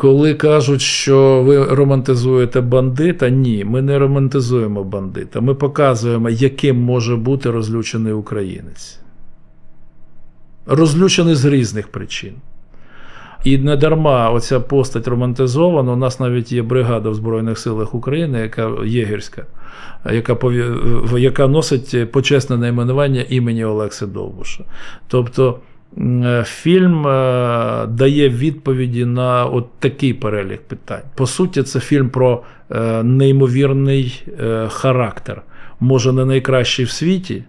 [0.00, 5.40] Коли кажуть, що ви романтизуєте бандита, ні, ми не романтизуємо бандита.
[5.40, 9.00] Ми показуємо, яким може бути розлючений українець.
[10.66, 12.32] Розлючений з різних причин.
[13.44, 15.92] І не дарма оця постать романтизована.
[15.92, 19.46] У нас навіть є бригада в Збройних силах України, яка єгерська,
[20.12, 20.36] яка,
[21.18, 24.64] яка носить почесне найменування імені Олекси Довбуша.
[25.08, 25.58] Тобто
[26.44, 31.02] фільм е, дає відповіді на от такий перелік питань.
[31.14, 35.42] По суті, це фільм про е, неймовірний е, характер.
[35.80, 37.44] Може, не найкращий в світі.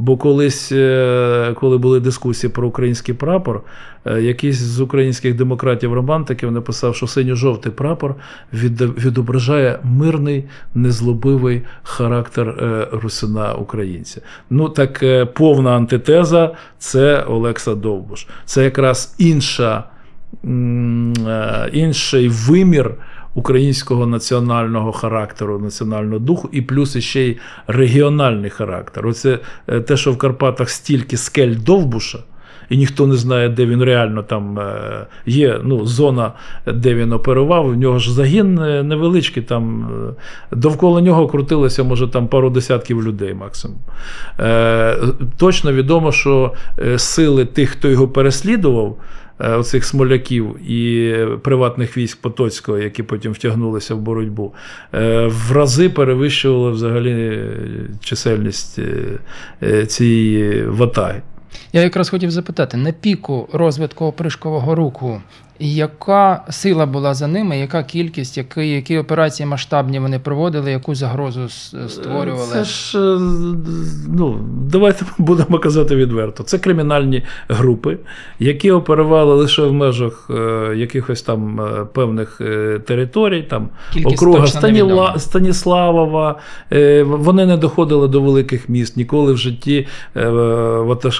[0.00, 3.62] Бо колись, е, коли були дискусії про український прапор,
[4.04, 8.14] е, якийсь з українських демократів-романтиків написав, що синьо-жовтий прапор
[8.52, 14.20] відображає мирний, незлобивий характер е, русина українця.
[14.50, 18.26] Ну так повна антитеза це Олекса Довбуш.
[18.44, 19.84] Це якраз інша,
[21.72, 22.94] інший вимір
[23.34, 29.06] українського національного характеру, національного духу, і плюс ще й регіональний характер.
[29.06, 29.38] Оце
[29.68, 32.18] е, те, що в Карпатах стільки скель Довбуша.
[32.70, 35.60] І ніхто не знає, де він реально там е, є.
[35.64, 36.32] Ну, зона,
[36.66, 37.66] де він оперував.
[37.66, 39.42] В нього ж загін е, невеличкий.
[39.42, 39.88] Там
[40.52, 43.78] е, довкола нього крутилося, може, там пару десятків людей максимум.
[44.40, 44.96] Е,
[45.36, 52.20] Точно відомо, що е, сили тих, хто його переслідував, е, оцих смоляків і приватних військ
[52.20, 54.54] Потоцького, які потім втягнулися в боротьбу,
[54.94, 57.50] е, в рази перевищували взагалі е,
[58.00, 59.18] чисельність е,
[59.62, 61.22] е, цієї ватаги.
[61.72, 65.22] Я якраз хотів запитати: на піку розвитку опришкового руху
[65.62, 71.48] Яка сила була за ними, яка кількість, які, які операції масштабні вони проводили, яку загрозу
[71.88, 72.52] створювали?
[72.52, 73.18] Це ж, е,
[74.08, 74.38] ну,
[74.70, 76.42] давайте будемо казати відверто.
[76.42, 77.98] Це кримінальні групи,
[78.38, 84.46] які оперували лише в межах е, якихось там е, певних е, територій, там Кількість округа
[84.46, 85.18] Станіла.
[85.18, 86.38] Станіславова.
[86.72, 88.96] Е, Вони не доходили до великих міст.
[88.96, 90.28] Ніколи в житті е,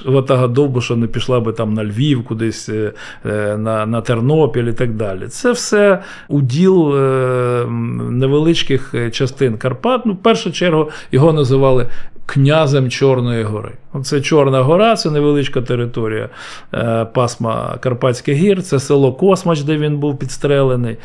[0.06, 2.92] ватага Довбуша не пішла би там на Львів, кудись е,
[3.26, 4.29] е, на, на Тернопіль
[4.68, 5.26] і так далі.
[5.28, 7.66] Це все уділ е,
[8.10, 10.06] невеличких е, частин Карпат.
[10.06, 11.86] Ну, в першу чергу його називали
[12.26, 13.72] князем Чорної гори.
[14.02, 16.28] Це Чорна гора, це невеличка територія
[16.74, 20.96] е, пасма Карпатських гір, це село Космач, де він був підстрелений,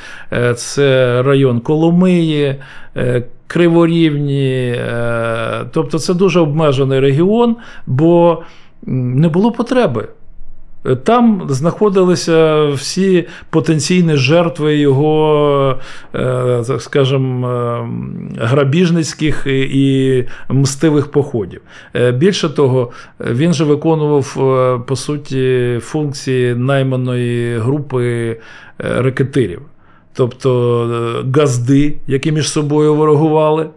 [0.56, 2.56] це район Коломиї,
[3.48, 4.80] Криворівні.
[5.72, 7.56] Тобто це дуже обмежений регіон,
[7.88, 8.44] бо
[8.86, 10.08] не було потреби.
[11.04, 15.78] Там знаходилися всі потенційні жертви його,
[16.16, 21.62] е, так скажімо, е, грабіжницьких і мстивих походів.
[21.96, 24.34] Е, Більше того, він же виконував
[24.88, 28.38] по суті функції найманої групи
[28.78, 29.62] рекетирів,
[30.14, 30.52] тобто
[31.36, 33.70] газди, які між собою ворогували.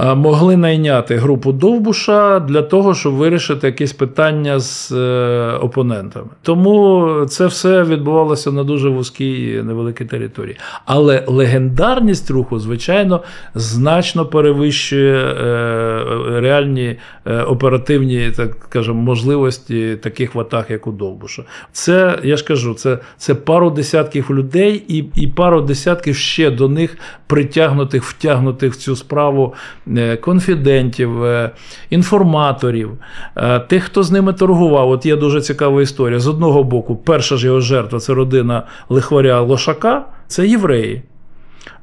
[0.00, 6.26] Могли найняти групу Довбуша для того, щоб вирішити якісь питання з е, опонентами.
[6.42, 10.56] Тому це все відбувалося на дуже вузькій невеликій території.
[10.84, 13.22] Але легендарність руху, звичайно,
[13.54, 16.04] значно перевищує е,
[16.40, 21.42] реальні е, оперативні, так скажемо, можливості таких ватаг, як у Довбуша.
[21.72, 26.68] Це я ж кажу, це, це пару десятків людей і, і пару десятків ще до
[26.68, 29.54] них притягнутих, втягнутих в цю справу
[29.96, 31.50] е, конфідентів, е,
[31.90, 32.90] інформаторів,
[33.36, 34.90] е, тих, хто з ними торгував.
[34.90, 36.20] От є дуже цікава історія.
[36.20, 41.02] З одного боку, перша ж його жертва це родина лихваря Лошака, це євреї.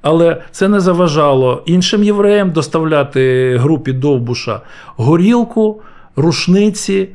[0.02, 4.62] Але це не заважало іншим євреям доставляти групі Довбуша
[4.96, 5.82] горілку,
[6.16, 7.10] рушниці,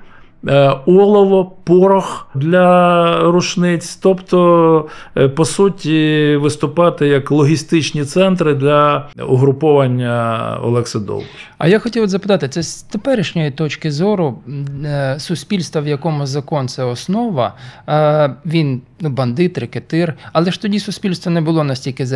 [0.87, 10.99] олово, порох для рушниць, тобто, е, по суті, виступати як логістичні центри для угруповання Олекси
[10.99, 11.48] Довбуша.
[11.59, 14.39] А я хотів от запитати, це з теперішньої точки зору
[14.85, 17.55] е, суспільства, в якому закон це основа,
[17.89, 22.07] е, він ну, бандит, рекетир, але ж тоді суспільство не було настільки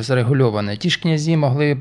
[0.00, 0.76] зарегульоване.
[0.76, 1.76] Ті ж князі могли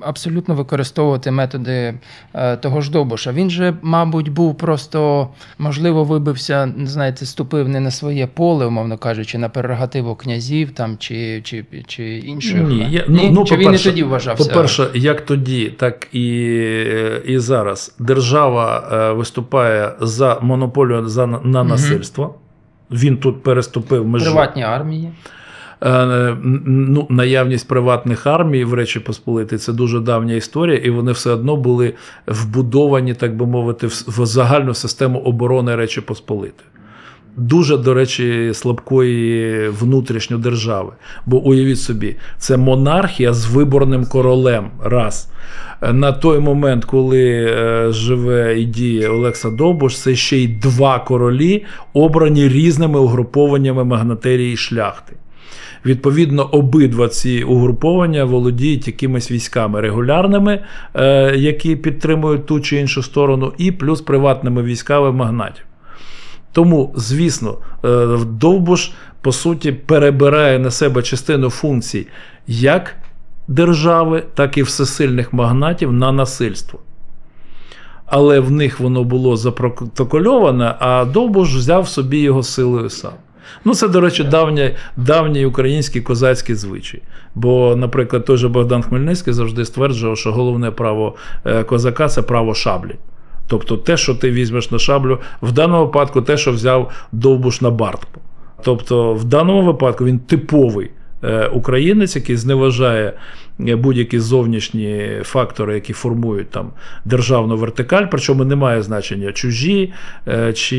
[0.00, 1.94] абсолютно використовувати методи
[2.34, 3.32] е, того ж Довбуша.
[3.32, 9.38] Він же, мабуть, був просто, можливо, вибився, знаєте, ступив не на своє поле, умовно кажучи,
[9.38, 12.68] на прерогативу князів там чи, чи, чи інших.
[12.68, 13.30] Ні, я, ну, Ні?
[13.30, 14.48] ну, чи він і тоді вважався?
[14.48, 16.46] По-перше, як тоді, так і,
[17.24, 22.34] і зараз держава е, виступає за монополію за, на насильство.
[22.90, 24.24] Він тут переступив межу.
[24.24, 25.12] приватні армії.
[25.84, 31.30] Е, ну, наявність приватних армій в Речі Посполитій це дуже давня історія, і вони все
[31.30, 31.94] одно були
[32.26, 36.68] вбудовані, так би мовити, в, загальну систему оборони Речі Посполитої.
[37.36, 40.92] Дуже, до речі, слабкої внутрішньої держави.
[41.26, 44.70] Бо уявіть собі, це монархія з виборним королем.
[44.82, 45.28] Раз.
[45.82, 51.64] На той момент, коли е, живе і діє Олекса Довбуш, це ще й два королі,
[51.92, 55.16] обрані різними угрупованнями магнатерії шляхти.
[55.86, 60.60] Відповідно, обидва ці угруповання володіють якимись військами регулярними,
[60.94, 65.64] е, які підтримують ту чи іншу сторону, і плюс приватними військами магнатів.
[66.52, 72.06] Тому, звісно, е, Довбуш, по суті, перебирає на себе частину функцій
[72.46, 72.96] як
[73.48, 76.80] держави, так і всесильних магнатів на насильство.
[78.06, 83.12] Але в них воно було запротокольоване, а Довбуш взяв собі його силою сам.
[83.64, 87.02] Ну, це, до речі, давній, давній український козацький звичай.
[87.34, 92.54] Бо, наприклад, той же Богдан Хмельницький завжди стверджував, що головне право е, козака це право
[92.54, 92.94] шаблі.
[93.46, 97.70] Тобто те, що ти візьмеш на шаблю, в даному випадку те, що взяв Довбуш на
[97.70, 98.20] бартку.
[98.62, 100.90] Тобто, в даному випадку він типовий
[101.52, 103.12] українець, який зневажає
[103.60, 106.70] е, будь-які зовнішні фактори, які формують там
[107.04, 109.92] державну вертикаль, причому немає значення чужі
[110.28, 110.78] е, чи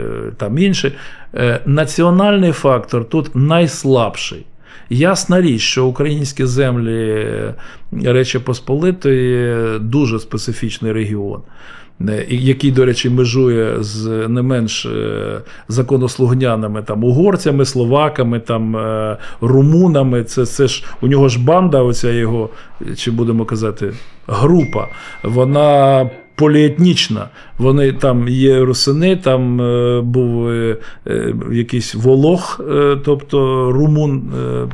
[0.00, 0.92] е, там інші.
[1.34, 4.46] Е, Національний фактор тут найслабший.
[4.90, 7.54] Ясна річ, що українські землі е,
[7.92, 11.83] Речі Посполитої дуже специфічний регіон, е,
[12.28, 20.24] який, до речі, межує з не менш е, законослугняними там угорцями, словаками, там е, румунами.
[20.24, 22.48] Це, це ж у нього ж банда, оця його,
[22.96, 23.92] чи будемо казати,
[24.26, 24.88] група.
[25.22, 27.28] Вона поліетнічна.
[27.58, 30.76] Вони там є русини, там е, був е,
[31.06, 32.60] е, якийсь волох,
[33.04, 34.22] тобто румун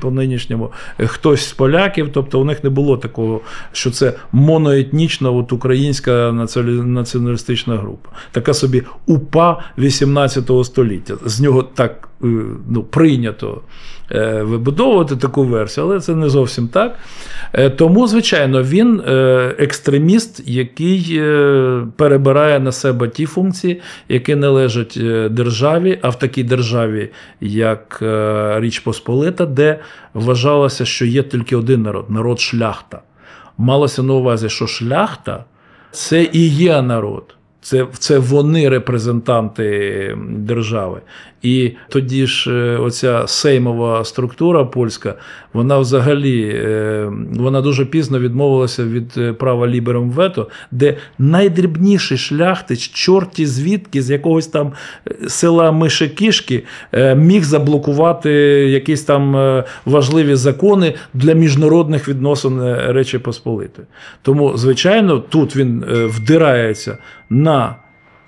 [0.00, 2.08] по нинішньому, хтось з поляків.
[2.12, 3.40] Тобто у них не було такого,
[3.72, 8.08] що це моноетнічна от українська націоналістична група.
[8.32, 11.14] Така собі УПА 18 століття.
[11.24, 12.08] З нього так
[12.68, 13.60] ну, прийнято
[14.42, 16.98] вибудовувати таку версію, але це не зовсім так.
[17.76, 19.02] Тому, звичайно, він
[19.58, 21.22] екстреміст, який
[21.96, 27.10] перебирає на себе ті функції, які належать е, державі, а в такій державі,
[27.40, 29.78] як е, Річ Посполита, де
[30.14, 33.00] вважалося, що є тільки один народ народ шляхта.
[33.58, 35.44] Малося на увазі, що шляхта
[35.90, 37.34] це і є народ.
[37.62, 41.00] Це, це вони репрезентанти держави.
[41.43, 45.14] І тоді ж е, оця сеймова структура польська,
[45.53, 52.88] вона взагалі е, вона дуже пізно відмовилася від е, права лібером вето, де найдрібніший шляхтич,
[52.88, 54.72] чорті звідки, з якогось там
[55.28, 56.64] села Мишекішки,
[57.16, 58.30] міг заблокувати
[58.70, 63.86] якісь там важливі закони для міжнародних відносин Речі Посполитої.
[64.22, 66.99] Тому, звичайно, тут він вдирається
[67.30, 67.76] на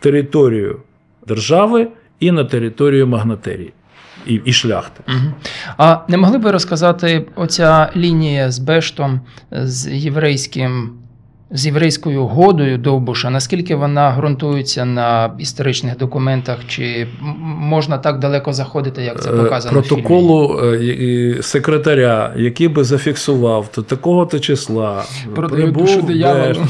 [0.01, 0.81] територію
[1.27, 1.89] держави
[2.23, 3.73] і на територію магнатерії
[4.27, 5.03] і, і шляхти.
[5.09, 5.35] Угу.
[5.79, 9.21] А не могли би розказати оця лінія з Бештом,
[9.51, 10.91] з єврейським,
[11.53, 17.07] з єврейською годою Довбуша, наскільки вона ґрунтується на історичних документах, чи
[17.43, 20.03] можна так далеко заходити, як це Е, показано в фільмі?
[20.03, 26.03] протоколу е, секретаря, який би зафіксував то такого-то числа, Продаю прибув душу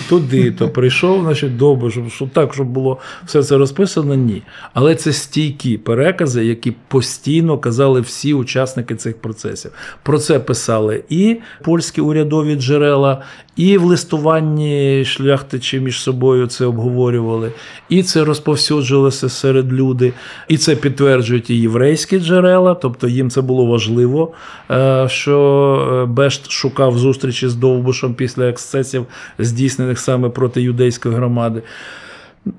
[0.08, 1.52] туди, то прийшов, значить,
[1.90, 4.42] щоб, щоб так, щоб було все це розписано, ні.
[4.74, 9.70] Але це стійкі перекази, які постійно казали всі учасники цих процесів.
[10.02, 13.22] Про це писали і польські урядові джерела,
[13.56, 17.52] і в листуванні шляхтичі між собою це обговорювали,
[17.88, 20.12] і це розповсюджувалося серед люди,
[20.48, 24.32] і це підтверджують і єврейські джерела, тобто їм це було важливо,
[24.70, 29.06] е, що е, Бешт шукав зустрічі з Довбушем після ексцесів,
[29.38, 31.62] здійснених саме проти юдейської громади.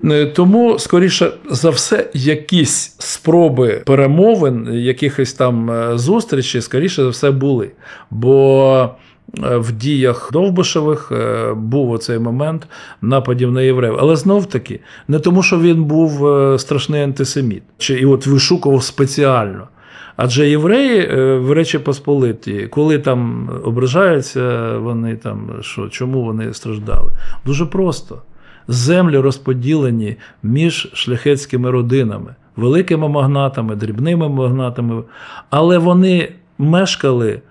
[0.06, 7.72] Е, Тому, скоріше за все, якісь спроби перемовин, якихось там зустрічей, скоріше за все, були.
[8.12, 8.89] Бо
[9.38, 12.67] в діях Довбишевих е, був оцей момент
[13.01, 13.97] нападів на євреїв.
[13.99, 18.84] Але знов таки, не тому, що він був е, страшний антисеміт, чи і от вишукував
[18.84, 19.67] спеціально.
[20.15, 27.11] Адже євреї е, в Речі Посполиті, коли там ображаються, вони там що, чому вони страждали?
[27.45, 28.21] Дуже просто.
[28.67, 35.03] Землі розподілені між шляхетськими родинами, великими магнатами, дрібними магнатами,
[35.49, 37.41] але вони мешкали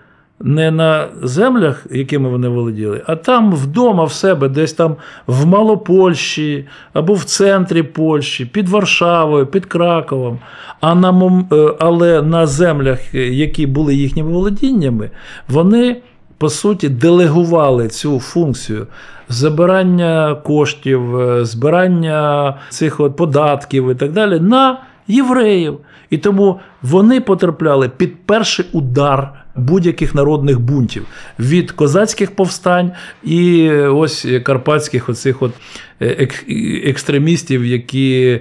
[0.43, 6.67] не на землях, якими вони володіли, а там вдома в себе, десь там в Малопольщі
[6.93, 10.39] або в центрі Польщі, під Варшавою, під Краковом.
[10.81, 15.11] А на, е, але на землях, е, які були їхніми володіннями,
[15.49, 15.97] вони
[16.39, 18.87] по суті делегували цю функцію
[19.29, 25.79] забирання коштів, е, збирання цих от податків і так далі на євреїв.
[26.11, 31.07] І тому вони потрапляли під перший удар будь-яких народних бунтів
[31.39, 32.93] від козацьких повстань
[33.23, 35.53] і ось карпатських оцих от
[36.01, 38.41] е, ек- екстремістів, які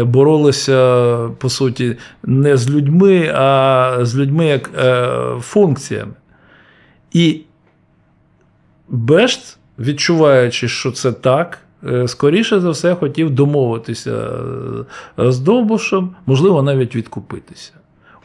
[0.00, 5.08] боролися по суті не з людьми, а з людьми як е,
[5.40, 6.12] функціями.
[7.12, 7.40] І
[8.88, 11.58] Бешт, відчуваючи, що це так,
[11.88, 14.30] е, скоріше за все хотів домовитися
[15.18, 17.72] е, з Довбушем, можливо, навіть відкупитися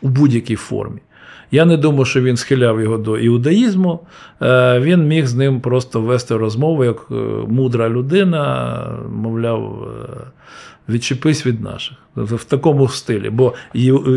[0.02, 1.02] у будь-якій формі.
[1.52, 4.00] Я не думаю, що він схиляв його до іудаїзму.
[4.42, 7.14] Е, Він міг з ним просто вести розмову як е,
[7.48, 11.98] мудра людина, мовляв, е, відчепись від наших.
[12.16, 13.30] В такому стилі.
[13.30, 13.54] Бо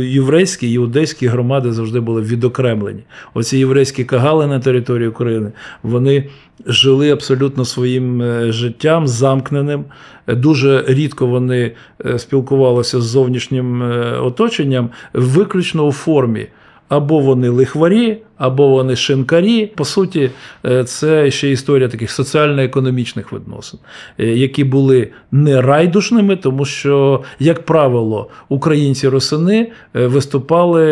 [0.02, 3.02] єврейські, іудейські громади завжди були відокремлені.
[3.34, 5.52] Оці єврейські кагали на території України,
[5.82, 6.28] вони
[6.66, 8.22] жили абсолютно своїм
[8.52, 9.84] життям замкненим.
[10.28, 11.72] Дуже рідко вони
[12.16, 13.82] спілкувалися з зовнішнім
[14.22, 16.48] оточенням, виключно у формі.
[16.92, 19.66] Або вони лихварі, або вони шинкарі.
[19.66, 20.30] По суті,
[20.64, 23.80] е, це ще історія таких соціально-економічних відносин,
[24.18, 30.84] е, які були не райдушними, тому що, як правило, українці-росини е, виступали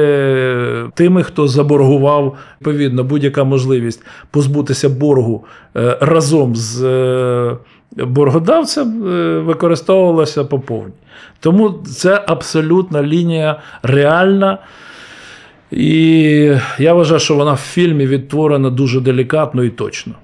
[0.94, 5.44] тими, хто заборгував відповідно будь-яка можливість позбутися боргу
[6.00, 6.82] разом з
[7.96, 9.02] боргодавцем
[9.46, 10.92] використовувалася по повній.
[11.40, 14.58] Тому це абсолютна лінія реальна.
[15.72, 20.14] І я вважаю, що вона в фільмі відтворена дуже делікатно і точно.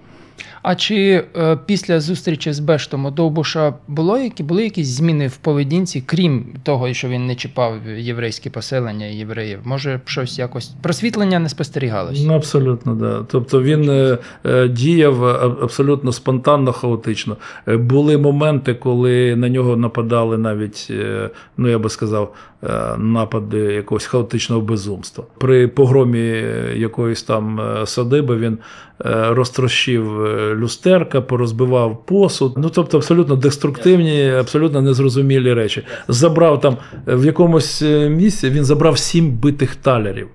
[0.68, 5.36] А чи е, після зустрічі з Бештом у Довбуша було які, були якісь зміни в
[5.36, 9.58] поведінці, крім того, що він не чіпав єврейські поселення євреїв?
[9.64, 12.24] Може, щось якось просвітлення не спостерігалось?
[12.26, 13.24] Ну, абсолютно, да.
[13.30, 15.24] Тобто він е, е, діяв
[15.62, 17.36] абсолютно спонтанно, хаотично.
[17.68, 23.58] Е, Були моменти, коли на нього нападали навіть, е, ну я би сказав, е, напади
[23.58, 25.24] якогось хаотичного безумства.
[25.38, 28.58] При погромі е, якоїсь там е, садиби він
[29.04, 32.52] е, розтрощив е, люстерка, порозбивав посуд.
[32.56, 35.82] Ну тобто абсолютно деструктивні, абсолютно незрозумілі речі.
[36.08, 36.76] Забрав там
[37.08, 40.28] е, в якомусь е, місці, він забрав сім битих талерів.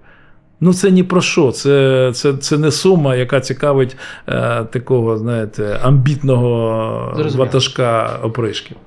[0.63, 1.51] Ну, це ні про що.
[1.51, 3.95] Це, це, це не сума, яка цікавить
[4.27, 7.45] е, такого, знаєте, амбітного Зрозуміло.
[7.45, 8.77] ватажка опришків.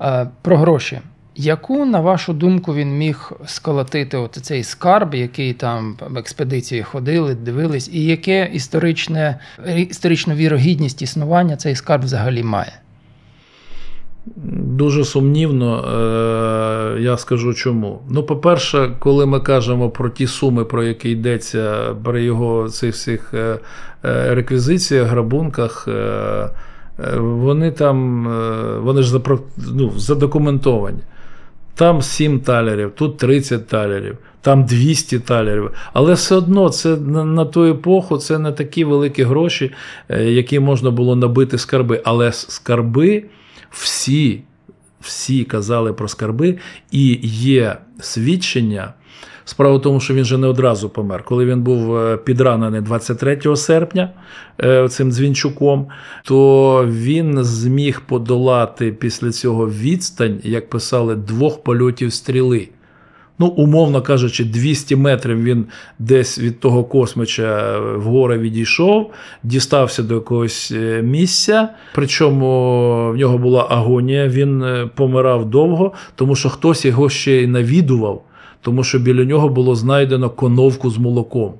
[0.00, 1.00] Е, Про гроші.
[1.38, 7.34] Яку, на вашу думку, він міг сколотити от цей скарб, який там в експедиції ходили,
[7.34, 9.40] дивились, і яке історичне,
[9.76, 12.72] історичну вірогідність існування цей скарб взагалі має?
[14.76, 15.84] Дуже сумнівно,
[16.96, 18.02] е, я скажу чому.
[18.10, 23.34] Ну, по-перше, коли ми кажемо про ті суми, про які йдеться при його цих всіх
[23.34, 23.58] е,
[24.04, 25.88] е, реквізиціях, грабунках,
[27.16, 28.24] вони там
[28.82, 29.20] вони ж
[29.56, 31.00] ну, задокументовані.
[31.76, 35.70] Там 7 талерів, тут 30 талерів, там 200 талерів.
[35.92, 39.72] Але все одно це на, ту епоху це не такі великі гроші,
[40.08, 42.02] е, які можна було набити скарби.
[42.04, 43.24] Але скарби
[43.70, 44.42] всі,
[45.00, 46.58] всі казали про скарби,
[46.90, 48.92] і є свідчення.
[49.48, 51.22] Справа в тому, що він же не одразу помер.
[51.22, 54.10] Коли він був е, підранений 23 серпня
[54.64, 55.86] е, цим дзвінчуком,
[56.24, 62.68] то він зміг подолати після цього відстань, як писали, двох польотів стріли.
[63.38, 65.66] Ну, умовно кажучи, 200 метрів він
[65.98, 71.68] десь від того космича вгору відійшов, дістався до якогось е, місця.
[71.94, 77.46] Причому в нього була агонія, він е, помирав довго, тому що хтось його ще й
[77.46, 78.22] навідував,
[78.66, 81.54] тому що біля нього було знайдено коновку з молоком.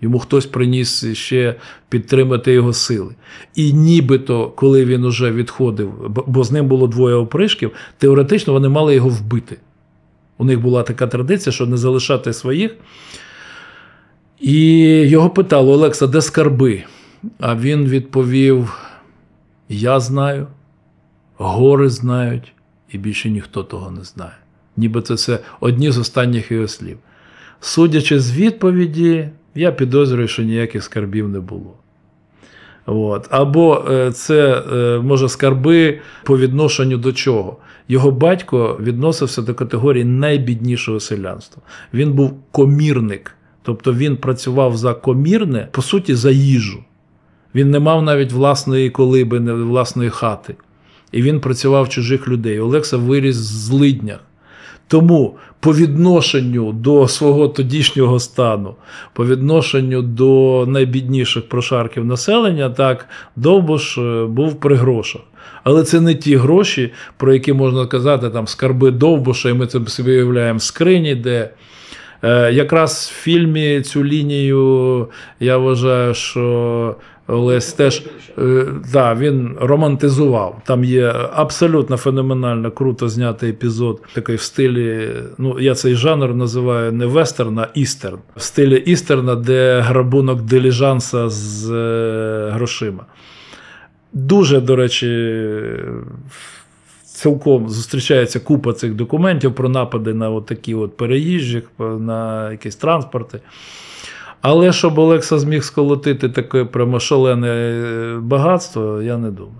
[0.00, 1.54] Йому хтось приніс ще
[1.88, 3.14] підтримати його сили.
[3.54, 5.92] І нібито, коли він уже відходив,
[6.26, 9.56] бо- з ним було двоє опришків, теоретично вони мали його вбити.
[10.38, 12.76] У них була така традиція, що не залишати своїх.
[14.40, 14.68] І
[15.08, 16.82] його питали: Олекса, де скарби?
[17.38, 18.78] А він відповів:
[19.68, 20.46] Я знаю,
[21.36, 22.52] гори знають,
[22.92, 24.32] і більше ніхто того не знає.
[24.76, 26.98] Нібито це одні з останніх його слів.
[27.60, 31.74] Судячи з відповіді, я підозрюю, що ніяких скарбів не було.
[32.86, 33.26] От.
[33.30, 37.56] Або е, це е, може скарби по відношенню до чого.
[37.88, 41.62] Його батько відносився до категорії найбіднішого селянства.
[41.94, 46.84] Він був комірник, тобто він працював за комірне, по суті, за їжу.
[47.54, 50.54] Він не мав навіть власної колиби, власної хати.
[51.12, 52.60] І він працював чужих людей.
[52.60, 54.20] Олекса виріс в злиднях.
[54.90, 58.74] Тому по відношенню до свого тодішнього стану,
[59.12, 65.22] по відношенню до найбідніших прошарків населення, так, Довбуш е, був при грошах.
[65.64, 69.80] Але це не ті гроші, про які можна казати, там скарби Довбуша, і ми це
[69.86, 71.50] собі уявляємо в скрині, де
[72.22, 75.08] е, якраз в фільмі цю лінію
[75.40, 76.96] я вважаю, що
[77.30, 78.02] Олесь теж
[78.38, 80.62] е, да, він романтизував.
[80.66, 85.08] Там є абсолютно феноменально круто знятий епізод, такий в стилі.
[85.38, 88.18] Ну, я цей жанр називаю не вестерн, а істерн.
[88.36, 93.06] В стилі істерна, де грабунок диліжанса з е, грошима.
[94.12, 95.36] Дуже, до речі,
[97.04, 103.40] цілком зустрічається купа цих документів про напади на от такі от переїжджих, на якісь транспорти.
[104.42, 109.54] Але щоб Олекса зміг сколотити таке прямо шалене е, багатство, я не думаю.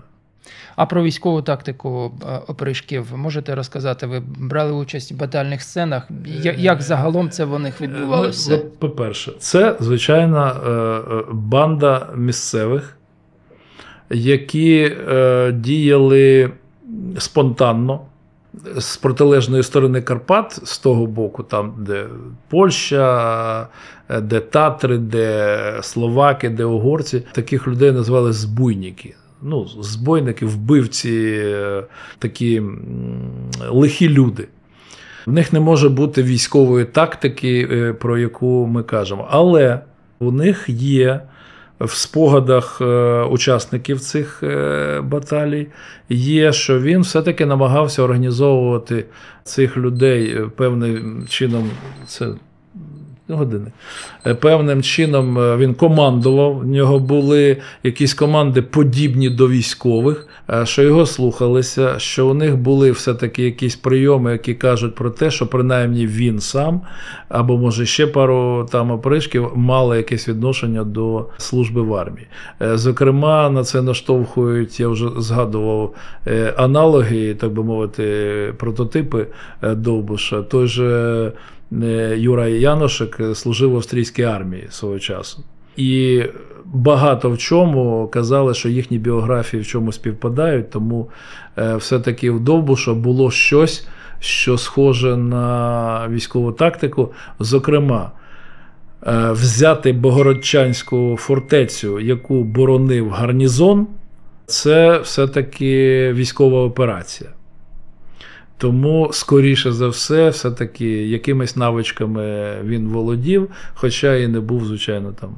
[0.75, 4.07] А про військову тактику е, опришків можете розказати?
[4.07, 6.07] Ви брали участь в батальних сценах?
[6.25, 8.57] Я- Як загалом це в них Ну, відбувалося?
[8.79, 12.97] По-перше, це звичайна е, е, банда місцевих,
[14.09, 16.51] які е, діяли
[17.17, 18.01] спонтанно.
[18.77, 22.05] З протилежної сторони Карпат, з того боку, там, де
[22.49, 23.67] Польща,
[24.09, 29.15] е, де Татри, де Словаки, де угорці, таких людей назвали збуйники.
[29.41, 31.83] Ну, збойники, вбивці, е,
[32.19, 32.61] такі
[33.69, 34.47] лихі люди.
[35.25, 39.27] В них не може бути військової тактики, е, про яку ми кажемо.
[39.29, 39.79] Але
[40.19, 41.21] у них є
[41.85, 45.67] в спогадах е, учасників цих е, баталій,
[46.09, 49.05] є, що він все-таки намагався організовувати
[49.43, 51.69] цих людей е, певним чином.
[52.07, 52.27] Це
[53.35, 53.73] годинник.
[54.25, 56.57] Е, Певним чином е, він командував.
[56.57, 62.57] В нього були якісь команди подібні до військових, е, що його слухалися, що у них
[62.57, 66.81] були все-таки якісь прийоми, які кажуть про те, що принаймні він сам,
[67.29, 72.27] або може ще пару там опришків, мали якесь відношення до служби в армії.
[72.59, 75.93] Зокрема, на це наштовхують, я вже згадував
[76.57, 79.27] аналоги, так би мовити, прототипи
[79.61, 80.41] Довбуша.
[80.41, 81.31] Той же
[82.15, 85.43] Юра Яношик е, служив в австрійській армії свого часу.
[85.77, 86.23] І
[86.65, 91.09] багато в чому казали, що їхні біографії в чому співпадають, тому
[91.57, 93.87] е, все-таки в Довбуша було щось,
[94.19, 97.11] що схоже на військову тактику.
[97.39, 98.11] Зокрема,
[99.07, 103.87] е, взяти Богородчанську фортецю, яку боронив гарнізон,
[104.45, 107.29] це все-таки військова операція.
[108.61, 115.29] Тому, скоріше за все, все-таки якимись навичками він володів, хоча і не був, звичайно, там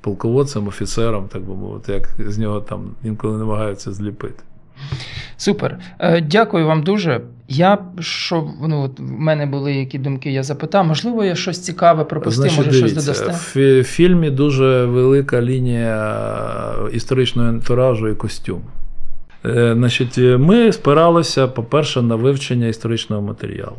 [0.00, 4.42] полководцем, офіцером, так би мовити, як з нього там інколи намагаються зліпити.
[5.36, 5.78] Супер.
[5.98, 7.20] Е, Дякую вам дуже.
[7.48, 10.86] Я що ну, от в мене були які думки, я запитав.
[10.86, 13.60] Можливо, я щось цікаве пропустив, може щось дивіться, додасте.
[13.60, 18.62] в фільмі дуже велика лінія історичного антуражу і костюм.
[19.46, 23.76] Е, Значить, е, ми спиралися, по-перше, на вивчення історичного матеріалу.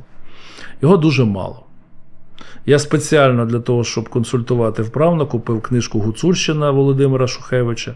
[0.82, 1.64] Його дуже мало.
[2.66, 7.96] Я спеціально для того, щоб консультувати вправно, купив книжку Гуцульщина Володимира Шухевича,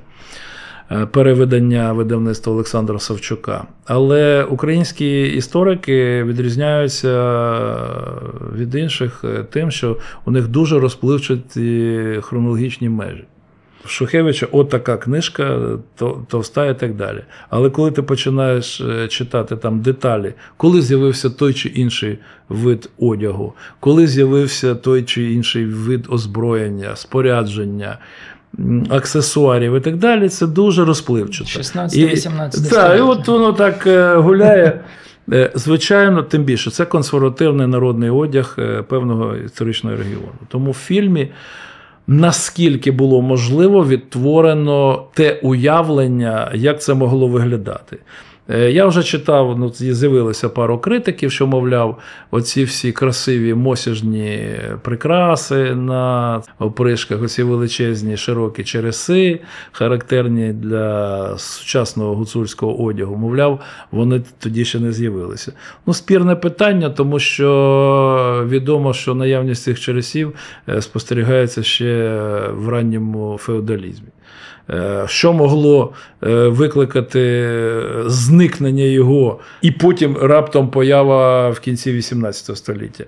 [0.91, 3.63] е, перевидання видавництва Олександра Савчука.
[3.85, 7.11] Але українські історики відрізняються
[8.55, 13.25] від інших е, тим, що у них дуже розпливчаті хронологічні межі.
[13.85, 15.59] Шухевича от така книжка,
[16.27, 17.23] товста і так далі.
[17.49, 22.17] Але коли ти починаєш е, читати там деталі, коли з'явився той чи інший
[22.49, 27.97] вид одягу, коли з'явився той чи інший вид озброєння, спорядження,
[28.89, 31.49] аксесуарів і так далі, це дуже розпливчато.
[31.49, 34.79] 16-18 Так, і от воно так е, гуляє.
[35.31, 38.57] Е, Звичайно, тим більше, це консервативний народний одяг
[38.87, 40.33] певного історичного регіону.
[40.47, 41.31] Тому в фільмі,
[42.07, 47.97] наскільки було можливо, відтворено те уявлення, як це могло виглядати.
[48.49, 51.97] Е, Я вже читав, ну з'явилося пару критиків, що, мовляв,
[52.31, 54.49] оці всі красиві мосяжні
[54.81, 59.39] прикраси на опришках, оці величезні широкі череси,
[59.71, 63.15] характерні для сучасного гуцульського одягу.
[63.15, 63.59] Мовляв,
[63.91, 65.53] вони тоді ще не з'явилися.
[65.85, 70.33] Ну, спірне питання, тому що відомо, що наявність цих чересів
[70.69, 72.17] е, спостерігається ще
[72.53, 74.07] в ранньому феодалізмі.
[74.69, 75.93] Е, Що могло
[76.23, 77.49] е, викликати
[78.05, 83.03] зникнення його, і потім раптом поява в кінці 18 століття.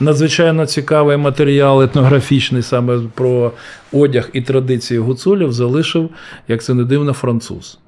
[0.00, 3.52] Надзвичайно цікавий матеріал етнографічний саме про
[3.92, 6.10] одяг і традиції гуцулів залишив,
[6.48, 7.78] як це не дивно, француз.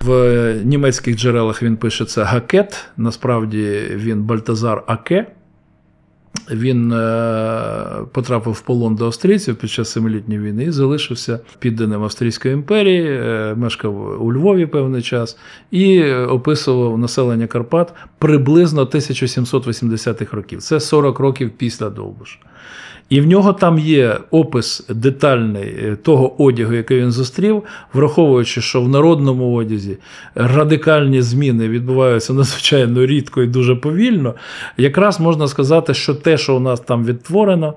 [0.00, 5.26] В німецьких джерелах він пише це Гакет, насправді він Бальтазар Аке.
[6.50, 12.54] Він е, потрапив в полон до австрійців під час Семилітньої війни і залишився підданим Австрійської
[12.54, 15.38] імперії, е, мешкав у Львові певний час
[15.70, 20.62] і описував населення Карпат приблизно 1780-х років.
[20.62, 22.38] Це 40 років після Довбуша.
[23.08, 27.62] І в нього там є опис детальний е, того одягу, який він зустрів,
[27.94, 29.96] враховуючи, що в народному одязі
[30.34, 34.34] радикальні зміни відбуваються надзвичайно рідко і дуже повільно.
[34.76, 37.74] Якраз можна сказати, що те, що у нас там відтворено,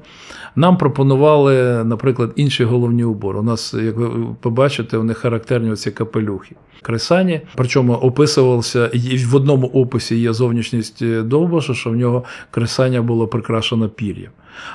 [0.56, 3.40] нам пропонували, наприклад, інші головні убори.
[3.40, 4.10] У нас, як ви
[4.42, 6.56] побачите, них характерні оці капелюхи.
[6.82, 13.28] Кресані, причому описувався, і в одному описі є зовнішність Довбуша, що в нього кресання було
[13.28, 14.32] прикрашено пір'ям.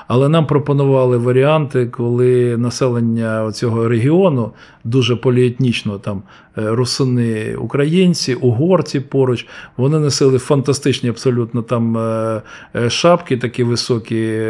[0.08, 4.52] Але нам пропонували варіанти, коли населення цього регіону
[4.84, 6.22] дуже поліетнічно, там
[6.58, 12.42] е, русини українці, угорці поруч, вони носили фантастичні абсолютно там е,
[12.76, 14.40] е, шапки, такі високі,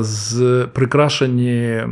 [0.00, 1.82] з прикрашені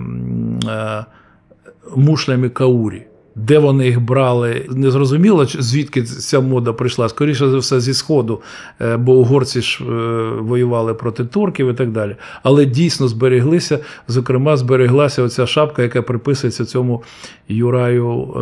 [1.97, 3.08] мушлями каурі.
[3.39, 7.09] Де вони їх брали, не зрозуміло, звідки ця мода прийшла.
[7.09, 8.41] Скоріше за все, зі Сходу,
[8.81, 9.87] е, бо угорці ж е,
[10.41, 12.17] воювали проти турків і так далі.
[12.43, 13.79] Але дійсно збереглися,
[14.09, 17.03] зокрема, збереглася оця шапка, яка приписується цьому
[17.49, 18.35] Юраю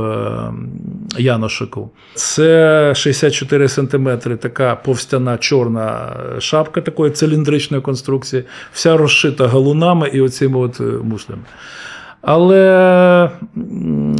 [1.18, 1.90] е, Яношику.
[2.14, 10.58] Це 64 сантиметри, така повстяна чорна шапка такої циліндричної конструкції, вся розшита галунами і оцими
[10.58, 11.42] от мушлями.
[12.28, 13.30] Але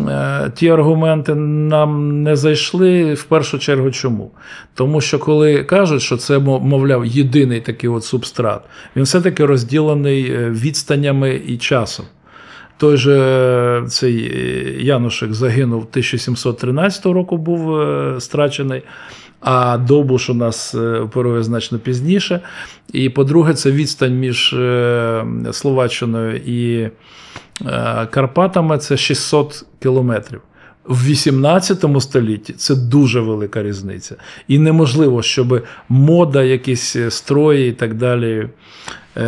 [0.08, 3.90] е, ті аргументи нам не зайшли в першу чергу.
[3.90, 4.30] Чому?
[4.74, 8.60] Тому що коли кажуть, що це, мовляв, єдиний такий от субстрат,
[8.96, 12.06] він все-таки розділений е, відстанями і часом.
[12.76, 17.80] Той же е, цей Янушек загинув 1713 року, був
[18.20, 18.82] страчений,
[19.40, 22.40] а Довбуш у нас оперує значно пізніше.
[22.92, 24.56] І по-друге, це відстань між
[25.52, 26.90] Словаччиною і
[28.10, 30.40] Карпатами це 600 кілометрів.
[30.84, 34.16] В 18 столітті це дуже велика різниця.
[34.48, 38.48] І неможливо, щоб мода, якісь строї і так далі е,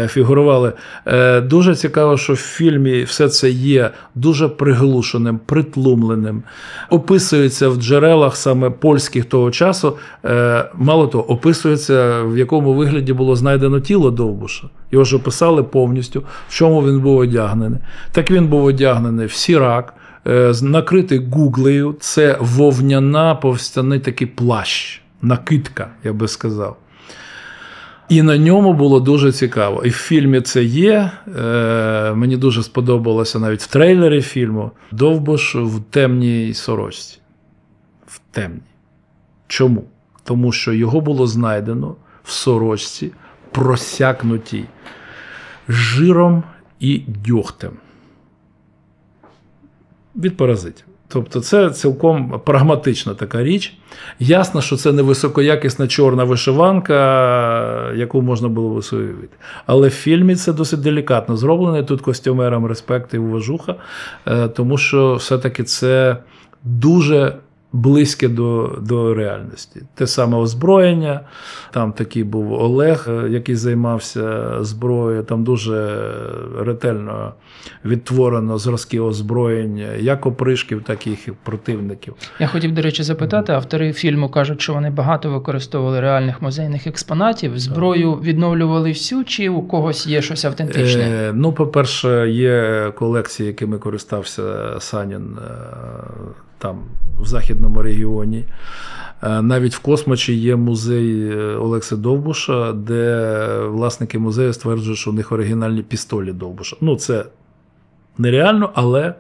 [0.09, 0.73] фігурували.
[1.07, 6.43] Е, Дуже цікаво, що в фільмі все це є дуже приглушеним, притлумленим.
[6.91, 9.97] Описується в джерелах саме польських того часу.
[10.25, 14.69] Е, Мало того, описується, в якому вигляді було знайдено тіло Довбуша.
[14.93, 17.81] Його ж описали повністю, в чому він був одягнений.
[18.13, 19.95] Так він був одягнений в сірак,
[20.27, 21.95] е, накритий гуглею.
[22.01, 26.77] Це вовняна повстяний такий плащ, накидка, я би сказав.
[28.09, 29.83] І на ньому було дуже цікаво.
[29.85, 31.11] І в фільмі це є.
[31.39, 34.71] Е, мені дуже сподобалося навіть в трейлері фільму.
[34.93, 37.19] Довбуш в темній сорочці.
[38.07, 38.61] В темній.
[39.47, 39.85] Чому?
[40.25, 43.13] Тому що його було знайдено в сорочці,
[43.51, 44.65] просякнутій
[45.69, 46.43] жиром
[46.81, 47.73] і дьогтем.
[50.17, 50.85] Від паразитів.
[51.09, 53.75] Тобто це цілком прагматична така річ.
[54.19, 59.37] Ясно, що це не високоякісна чорна вишиванка, яку можна було уявити.
[59.67, 61.83] Але в фільмі це досить делікатно зроблено.
[61.83, 63.75] Тут костюмерам респект і уважуха,
[64.27, 66.17] е, тому що все-таки це
[66.65, 67.35] дуже
[67.73, 69.83] близьке до, до реальності.
[69.95, 71.21] Те саме озброєння.
[71.71, 75.23] Там такий був Олег, е, який займався зброєю.
[75.23, 76.01] Там дуже
[76.59, 77.33] ретельно
[77.85, 82.15] відтворено зразки озброєння, як опришків, так і їх противників.
[82.41, 87.59] Я хотів, до речі, запитати, автори фільму кажуть, що вони багато використовували реальних музейних експонатів.
[87.59, 91.03] Зброю відновлювали всю, чи у когось є щось автентичне?
[91.03, 95.51] Е, ну, по-перше, є колекції, якими користався Санін е,
[96.59, 96.79] там,
[97.21, 98.45] в західному регіоні.
[99.23, 105.13] Е, Навіть в Космочі є музей е, Олекси Довбуша, де власники музею стверджують, що у
[105.13, 106.77] них оригінальні пістолі Довбуша.
[106.81, 107.25] Ну, це
[108.19, 109.15] нереально, але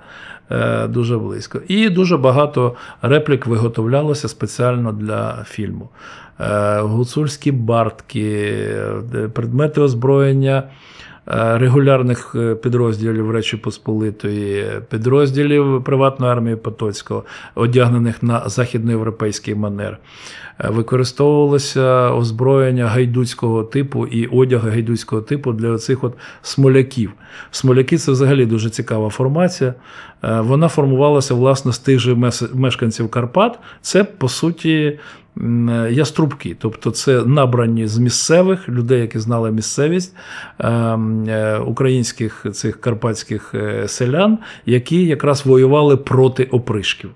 [0.51, 1.61] е, дуже близько.
[1.68, 5.89] І дуже багато реплік виготовлялося спеціально для фільму.
[6.80, 8.55] Гуцульські бартки,
[9.34, 10.62] предмети озброєння.
[11.31, 17.24] Е, Регулярних е, підрозділів Речі Посполитої, підрозділів Приватної армії Потоцького,
[17.55, 19.99] одягнених на західноєвропейський манер.
[20.64, 27.12] Використовувалося озброєння гайдуцького типу і одяг гайдуцького типу для оцих от смоляків.
[27.50, 29.74] Смоляки це взагалі дуже цікава формація.
[30.24, 33.59] Е, Вона формувалася власне з тих же мешканців Карпат.
[33.80, 34.98] Це по суті
[35.36, 40.16] е, яструбки, тобто це набрані з місцевих людей, які знали місцевість
[40.61, 43.54] е, українських цих карпатських
[43.86, 47.11] селян, які якраз воювали проти опришків.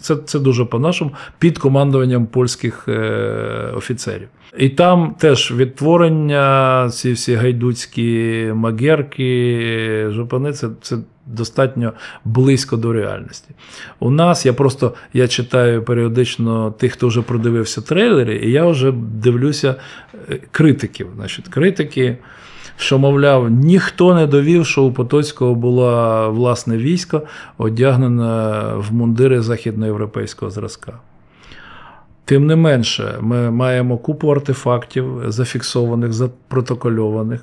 [0.00, 4.28] Це, це дуже по-нашому під командуванням польських е, офіцерів.
[4.58, 11.92] І там теж відтворення, ці всі гайдуцькі магерки, жупани, це, це достатньо
[12.24, 13.48] близько до реальності.
[13.98, 18.92] У нас я просто я читаю періодично тих, хто вже продивився трейлери, і я вже
[18.92, 19.74] дивлюся
[20.30, 21.06] е, критиків.
[21.16, 22.18] Значить, критики.
[22.80, 27.22] Що, мовляв, ніхто не довів, що у Потоцького було власне військо,
[27.58, 30.92] одягнене в мундири західноєвропейського зразка.
[32.24, 37.40] Тим не менше, ми маємо купу артефактів, зафіксованих, запротокольованих,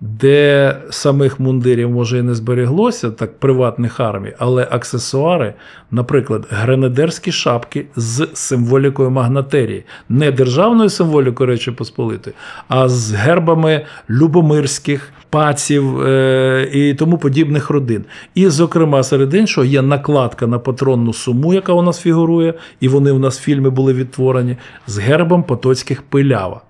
[0.00, 5.54] де самих мундирів може і не збереглося, так приватних армій, але аксесуари,
[5.90, 12.36] наприклад, гренадерські шапки з символікою магнатерії, не державною символікою Речі Посполитої,
[12.68, 15.10] а з гербами любомирських.
[15.30, 18.04] Паців е, і тому подібних родин.
[18.34, 23.10] І, зокрема, серед іншого є накладка на патронну суму, яка у нас фігурує, і вони
[23.10, 26.60] у нас в фільмі були відтворені, з гербом потоцьких пилява.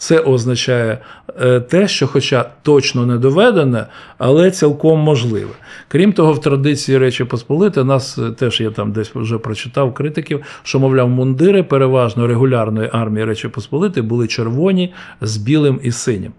[0.00, 0.98] Це означає
[1.40, 3.86] е, те, що, хоча точно не доведене,
[4.18, 5.50] але цілком можливе.
[5.88, 10.40] Крім того, в традиції Речі Посполити нас е, теж я там десь вже прочитав критиків,
[10.62, 16.32] що, мовляв, мундири переважно регулярної армії Речі Посполити були червоні з білим і синім.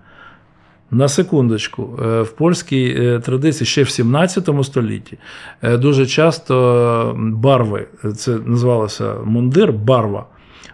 [0.92, 5.18] На секундочку, е, в польській традиції ще в 17 столітті
[5.64, 10.26] дуже часто барви, це називалося мундир, барва.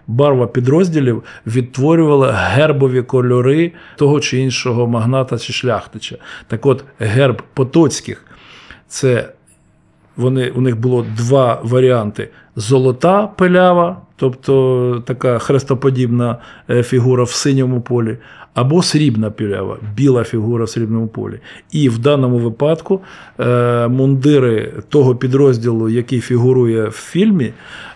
[0.08, 6.18] Барва підрозділів відтворювала гербові кольори того чи іншого магната чи шляхтича.
[6.48, 8.26] Так от, герб потоцьких
[8.88, 9.30] Це
[10.18, 16.38] вони, у них було два варіанти: золота пилява, тобто така хрестоподібна
[16.70, 18.18] е, фігура в синьому полі,
[18.54, 21.40] або срібна пилява, біла фігура в срібному полі.
[21.72, 23.02] І в даному випадку
[23.40, 27.54] е, мундири того підрозділу, який фігурує в фільмі,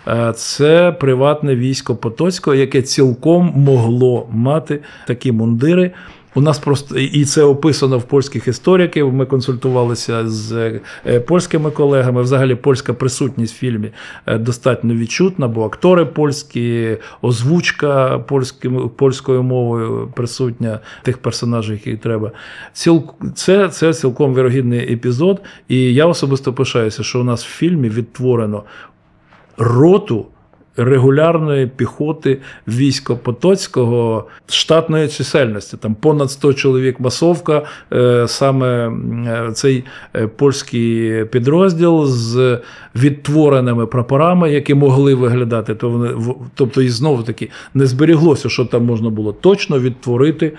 [0.07, 5.91] е, це приватне військо Потоцького, яке цілком могло мати такі мундири.
[6.36, 9.13] У нас просто і це описано в польських істориків.
[9.13, 12.21] Ми консультувалися з е, польськими колегами.
[12.21, 13.91] Взагалі, польська присутність в фільмі
[14.25, 22.32] е, достатньо відчутна, бо актори польські, озвучка польським, польською мовою присутня тих персонажів, які треба.
[23.36, 25.41] Це, це цілком вірогідний епізод.
[25.67, 28.63] І я особисто пишаюся, що у нас в фільмі відтворено
[29.57, 30.25] роту
[30.78, 35.78] регулярної піхоти війська Потоцького штатної чисельності.
[35.78, 37.61] Там понад 100 чоловік масовка,
[37.93, 39.84] е, саме е, цей
[40.15, 42.59] е, польський підрозділ з
[42.95, 45.76] відтвореними прапорами, які могли виглядати.
[46.55, 50.53] Тобто, і знову таки не зберіглося, що там можна було точно відтворити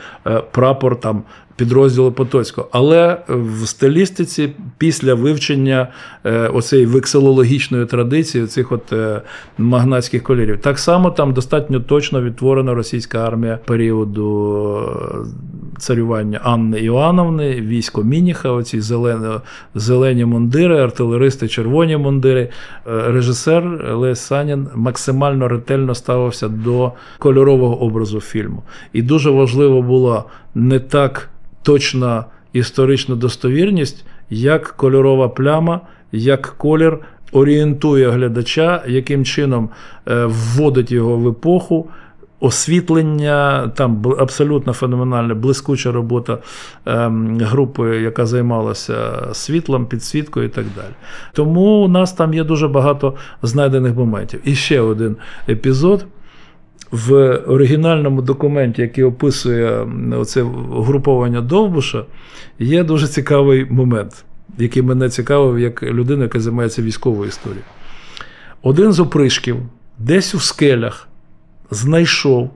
[0.50, 1.22] прапор там
[1.56, 2.68] підрозділу Потоцького.
[2.72, 5.88] Але в стилістиці після вивчення
[6.24, 9.20] е, оцеї векселологічної традиції, цих от е,
[9.58, 17.60] магнатських кольорів, так само там достатньо точно відтворена російська армія періоду е, царювання Анни Іоанновни,
[17.60, 19.28] військо Мініха, оці зелені,
[19.74, 22.48] зелені мундири, артилеристи, червоні мундири.
[22.84, 28.62] Режисер Лесь Санін максимально ретельно ставився до кольорового образу фільму.
[28.92, 30.24] І дуже важливо було
[30.54, 31.28] не так
[31.62, 35.80] точна історична достовірність, як кольорова пляма,
[36.12, 36.98] як колір
[37.32, 39.68] орієнтує глядача, яким чином
[40.08, 41.88] е, вводить його в епоху.
[42.40, 46.38] Освітлення, там абсолютно феноменальна, блискуча робота
[46.86, 50.94] ем, групи, яка займалася світлом, підсвіткою і так далі.
[51.32, 54.40] Тому у нас там є дуже багато знайдених моментів.
[54.44, 55.16] І ще один
[55.48, 56.06] епізод
[56.92, 62.04] в оригінальному документі, який описує оце груповання Довбуша,
[62.58, 64.24] є дуже цікавий момент,
[64.58, 67.64] який мене цікавив як людина, яка займається військовою історією.
[68.62, 69.56] Один з опришків
[69.98, 71.08] десь у скелях
[71.70, 72.50] знайшов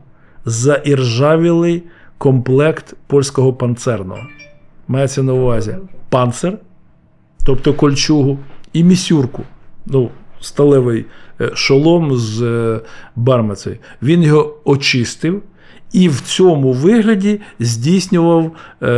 [0.45, 1.83] заіржавілий
[2.19, 4.21] комплект польського панцерного.
[4.89, 5.77] Мається на увазі
[6.09, 6.59] панцер,
[7.45, 8.39] тобто кольчугу,
[8.73, 9.43] і місюрку.
[9.87, 10.11] Ну,
[10.47, 11.05] сталевий
[11.41, 12.81] е, шолом з е,
[13.17, 13.77] бармицею.
[14.03, 15.43] Він його очистив.
[15.93, 18.51] І в цьому вигляді здійснював
[18.83, 18.91] е,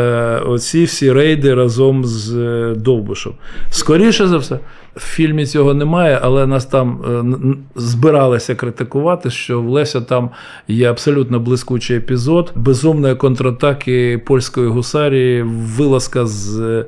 [0.47, 3.33] оці всі рейди разом з е, Довбушем.
[3.71, 4.59] Скоріше за все,
[4.97, 10.31] в фільмі цього немає, але нас там е, збиралися критикувати, що в Леся там
[10.69, 16.85] є абсолютно блискучий епізод безумної контратаки польської гусарії, вилазка з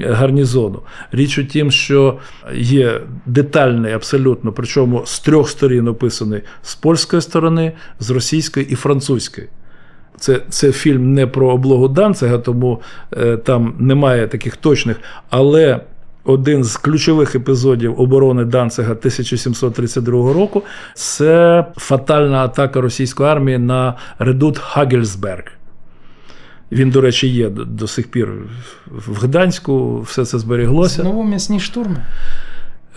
[0.00, 0.82] гарнізону.
[1.12, 2.18] Річ у тім, що
[2.54, 9.48] є детальний абсолютно, причому з трьох сторін описаний з польської сторони, з російської і французької.
[10.18, 12.80] Це це фільм не про облогу Данцига, тому
[13.16, 15.00] е, там немає таких точних.
[15.30, 15.80] Але
[16.24, 20.62] один з ключових епізодів оборони Данцига 1732 року
[20.94, 25.57] це фатальна атака російської армії на редут Хагельсберг.
[26.72, 28.32] Він, до речі, є до, сих пір
[28.86, 31.02] в Гданську, все це зберіглося.
[31.02, 32.04] Знову м'ясні штурми.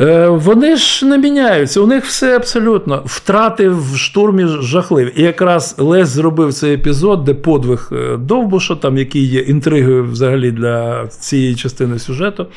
[0.02, 5.14] Е, вони ж не міняються, у них все абсолютно втрати в штурмі жахливі.
[5.16, 10.52] І якраз Лесь зробив цей епізод, де подвиг е, Довбуша, там який є інтригою взагалі
[10.52, 12.48] для цієї частини сюжету.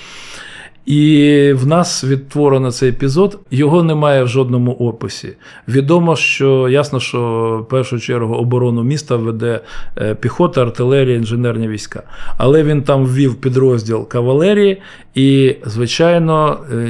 [0.87, 5.37] І в нас відтворено цей епізод, його немає в жодному описі.
[5.69, 7.21] Відомо, що ясно, що
[7.67, 9.61] в першу чергу оборону міста веде
[9.99, 12.03] е, піхота, артилерія, інженерні війська.
[12.39, 14.83] Але він там ввів підрозділ кавалерії,
[15.15, 16.87] і, звичайно, е,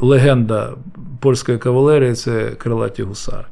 [0.00, 0.70] легенда
[1.20, 3.44] польської кавалерії це крилаті гусари.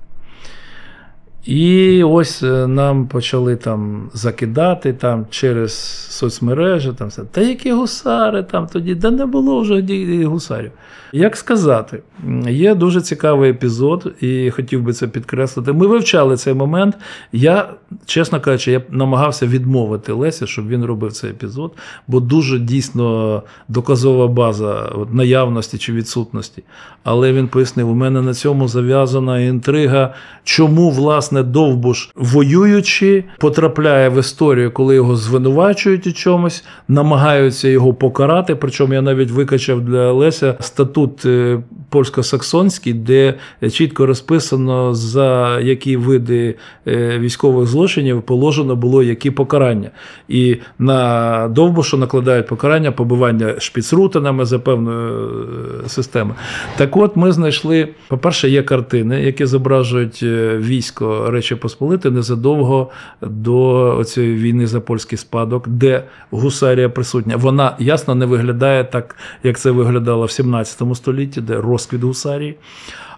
[1.47, 5.72] І ось е, нам почали там закидати там через
[6.11, 6.92] соцмережі.
[6.99, 7.11] Там.
[7.30, 8.94] Та які гусари там тоді?
[8.94, 10.70] Да не було вже гусарів.
[11.12, 12.03] Як сказати,
[12.49, 15.72] є дуже цікавий епізод, і хотів би це підкреслити.
[15.72, 16.94] Ми вивчали цей момент.
[17.32, 17.70] Я,
[18.07, 21.72] чесно кажучи, я намагався відмовити Леся, щоб він робив цей епізод,
[22.07, 26.62] бо дуже дійсно доказова база наявності чи відсутності.
[27.05, 34.20] Але він пояснив: у мене на цьому зав'язана інтрига, чому власне Довбуш, воюючи, потрапляє в
[34.20, 38.55] історію, коли його звинувачують у чомусь, намагаються його покарати.
[38.55, 41.59] Причому я навіть викачав для Леся статут е,
[41.91, 43.34] польсько-саксонський, де
[43.70, 46.55] чітко розписано, за які види
[46.87, 49.91] е, військових злочинів положено було які покарання.
[50.28, 55.47] І на Довбушу накладають покарання побивання шпіцрутинами за певною
[55.84, 56.34] е, системою.
[56.76, 60.22] Так от ми знайшли, по-перше, є картини, які зображують
[60.59, 62.91] військо Речі Посполити незадовго
[63.22, 67.37] до цієї війни за польський спадок, де гусарія присутня.
[67.37, 72.57] Вона ясно не виглядає так, як це виглядало в 17 столітті, де розквіт гусарії.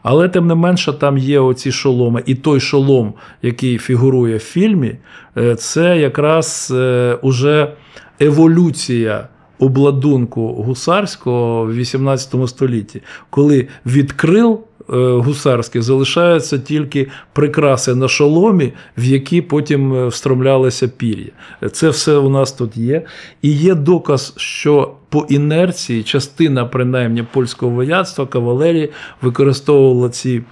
[0.03, 2.23] Але тим не менше, там є оці шоломи.
[2.27, 4.95] І той шолом, який фігурує в фільмі,
[5.37, 7.73] е, це якраз е, уже
[8.21, 9.29] еволюція
[9.59, 18.73] обладунку гусарського в 18 столітті, коли від крил е, гусарських залишаються тільки прикраси на шоломі,
[18.99, 21.31] в які потім е, встромлялися пір'я.
[21.73, 23.03] Це все у нас тут є.
[23.43, 28.91] І є доказ, що по інерції частина, принаймні, польського вояцтва, кавалерії
[29.23, 30.43] використовувала ці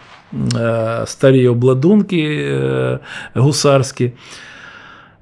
[0.57, 2.99] е, старі обладунки е,
[3.34, 4.12] гусарські.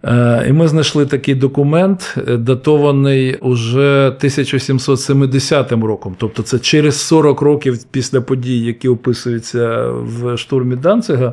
[0.07, 6.15] Е, І ми знайшли такий документ, е, датований уже 1770 роком.
[6.19, 11.33] Тобто це через 40 років після подій, які описуються в штурмі Данцига,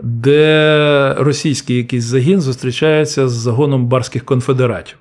[0.00, 4.96] де російський якийсь загін зустрічається з загоном барських конфедератів.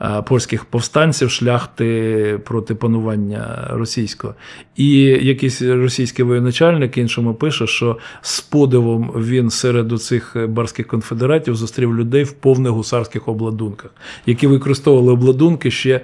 [0.00, 4.34] Е, Польських повстанців, шляхти проти панування російського.
[4.76, 11.96] І якийсь російський воєначальник іншому пише, що з подивом він серед цих барських конфедератів зустрів
[11.96, 13.90] людей в повних гусарських обладунках,
[14.26, 16.00] які використовували обладунки ще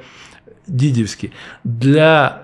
[0.67, 1.31] дідівські.
[1.65, 2.39] Для,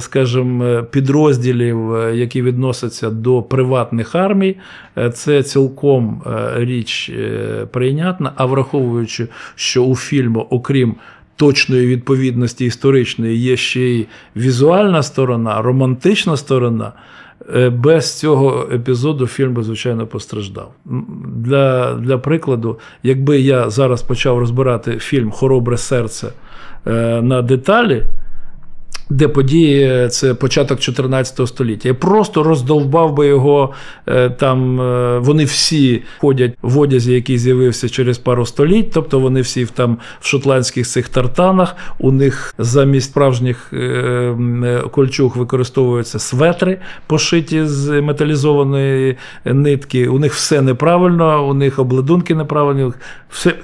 [0.00, 4.56] скажімо, підрозділів, е, які відносяться до приватних армій,
[4.98, 10.94] е, це цілком е, річ е, прийнятна, а враховуючи, що у фільму, окрім
[11.36, 14.06] точної відповідності історичної, є ще й
[14.36, 16.92] візуальна сторона, романтична сторона.
[17.54, 20.72] Е, Без цього епізоду фільм би, звичайно, постраждав.
[21.36, 26.28] Для, для прикладу, якби я зараз почав розбирати фільм Хоробре серце
[26.86, 28.02] е, на деталі,
[29.10, 31.88] де події це початок 14 століття.
[31.88, 33.72] Я просто роздовбав би його
[34.08, 34.80] е, там.
[34.80, 38.90] е, Вони всі ходять в одязі, який з'явився через пару століть.
[38.92, 41.76] Тобто вони всі в там в шотландських цих тартанах.
[41.98, 50.08] У них замість справжніх е, е, кольчуг використовуються светри, пошиті з металізованої нитки.
[50.08, 52.92] У них все неправильно, у них обладунки неправильні.
[53.30, 53.54] Все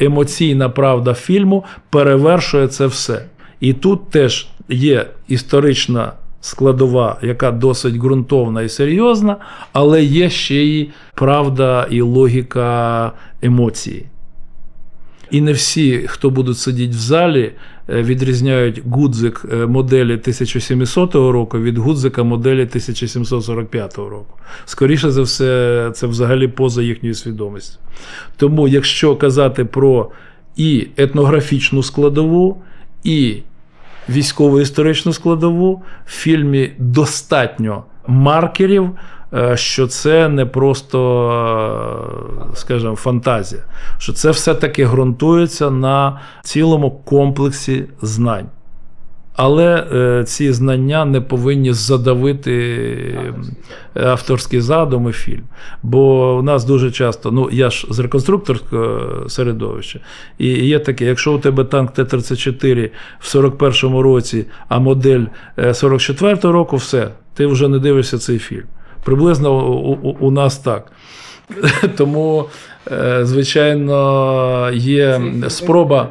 [0.00, 3.24] емоційна правда фільму перевершує це все.
[3.60, 9.36] І тут теж є історична складова, яка досить ґрунтовна і серйозна,
[9.72, 14.06] але є ще й правда і логіка емоції.
[15.30, 17.52] І не всі, хто будуть сидіти в залі,
[17.88, 24.38] е, відрізняють гудзик е, моделі 1700 року від гудзика моделі 1745 року.
[24.64, 27.78] Скоріше за все, це взагалі поза їхньою свідомістю.
[28.36, 30.10] Тому, якщо казати про
[30.56, 32.62] і етнографічну складову,
[33.04, 33.36] і
[34.08, 38.90] військово-історичну складову, в фільмі достатньо маркерів,
[39.34, 40.98] е, що це не просто,
[42.52, 43.62] е, скажімо, фантазія,
[43.98, 48.46] що це все-таки ґрунтується на цілому комплексі знань.
[49.36, 52.52] Але е, ці знання не повинні задавити
[53.96, 55.42] е, авторський задум і фільм.
[55.82, 60.00] Бо у нас дуже часто, ну я ж з реконструкторського середовища,
[60.38, 65.24] і є таке, якщо у тебе танк Т-34 в 41-му році, а модель
[65.56, 68.66] е, 44-го року, все, ти вже не дивишся цей фільм.
[69.04, 70.92] Приблизно у, у, у нас так.
[71.96, 72.44] Тому,
[72.92, 76.08] е, звичайно, є спроба.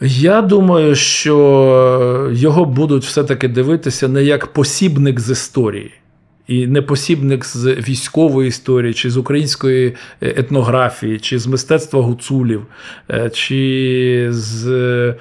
[0.00, 5.90] Я думаю, що його будуть все-таки дивитися не як посібник з історії,
[6.48, 12.66] і не посібник з військової історії, чи з української етнографії, чи з мистецтва гуцулів,
[13.10, 15.14] е, чи з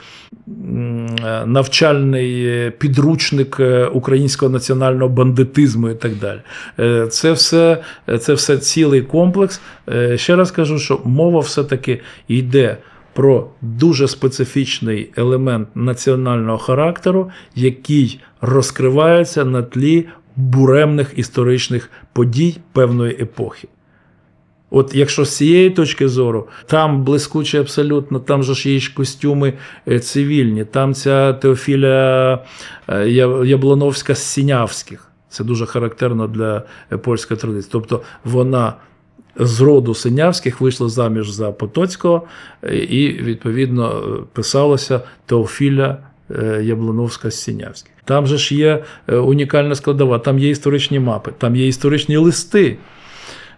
[1.45, 6.39] навчальний підручник е, українського національного бандитизму і так далі.
[6.79, 7.77] Е, Це все,
[8.19, 9.61] це все цілий комплекс.
[9.89, 12.77] Е, Ще раз кажу, що мова все-таки йде
[13.15, 20.05] про дуже специфічний елемент національного характеру, який розкривається на тлі
[20.35, 23.67] буремних історичних подій певної епохи.
[24.69, 29.53] От якщо з цієї точки зору, там блискуче абсолютно, там же ж є костюми
[29.87, 32.33] е, цивільні, там ця Теофіля
[32.87, 33.09] е,
[33.45, 35.11] Яблоновська з Сінявських.
[35.29, 37.69] Це дуже характерно для е, польської традиції.
[37.71, 38.73] Тобто вона
[39.39, 42.23] з роду Синявських вийшла заміж за Потоцького,
[42.63, 43.89] е, і, відповідно,
[44.33, 45.97] писалася писалося Теофіля
[46.31, 47.91] е, Яблоновська Сінявський.
[48.05, 52.77] Там же ж є е, унікальна складова, там є історичні мапи, там є історичні листи.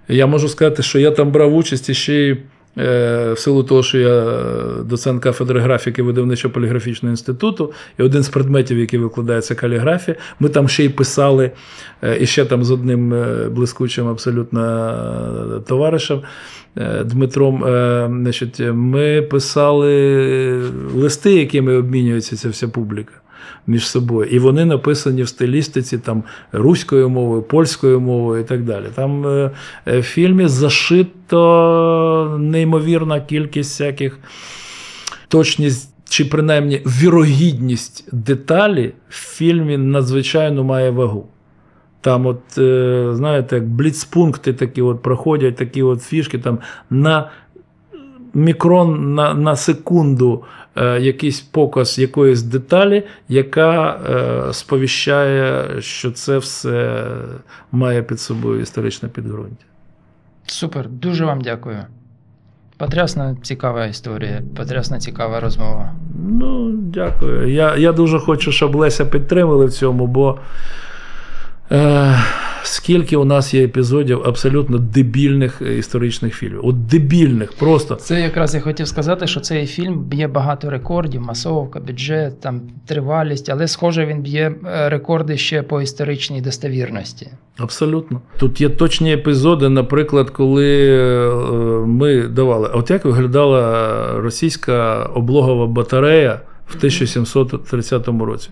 [0.08, 2.38] Я можу сказати, що я там брав участь і ще е,
[2.78, 4.44] в силу того, що я
[4.84, 10.86] доцент кафедри графіки видавничо-поліграфічного інституту, і один з предметів, який викладається каліграфія, ми там ще
[10.86, 11.52] й писали,
[12.04, 14.62] е, і ще там з одним е, блискучим абсолютно
[15.58, 16.22] е, товаришем
[16.78, 17.66] е, Дмитром.
[17.66, 19.92] е, Значить, ми писали
[20.96, 23.14] листи, якими обмінюється ця вся публіка
[23.68, 24.30] між собою.
[24.30, 28.86] І вони написані в стилістиці там, руською мовою, польською мовою і так далі.
[28.96, 29.52] Там е,
[29.88, 34.20] е, в фільмі зашито неймовірна кількість всяких
[35.28, 35.94] точність.
[36.10, 41.28] Чи принаймні вірогідність деталі в фільмі надзвичайно має вагу.
[42.02, 47.30] Там, от, е, знаєте, як бліцпункти такі от проходять, такі от фішки там на
[48.38, 50.44] мікрон на, на секунду
[50.76, 54.00] е, якийсь показ якоїсь деталі, яка
[54.50, 57.06] е, сповіщає, що це все
[57.72, 59.66] має під собою історичне підґрунтя.
[60.46, 61.78] Супер, дуже вам дякую.
[62.78, 65.94] Потрясна цікава історія, потрясна цікава розмова.
[66.30, 67.50] Ну, дякую.
[67.50, 70.40] Я, я дуже хочу, щоб Леся підтримали в цьому, бо.
[71.72, 72.16] Е,
[72.68, 76.60] Скільки у нас є епізодів абсолютно дебільних е, історичних фільмів?
[76.64, 77.96] От дебільних, просто.
[77.96, 83.50] Це якраз я хотів сказати, що цей фільм б'є багато рекордів, масовка, бюджет, там тривалість,
[83.50, 87.28] але схоже, він б'є е, рекорди ще по історичній достовірності.
[87.58, 88.22] Абсолютно.
[88.40, 91.30] Тут є точні епізоди, наприклад, коли е,
[91.86, 98.50] ми давали, от як виглядала російська облогова батарея в 1730 році.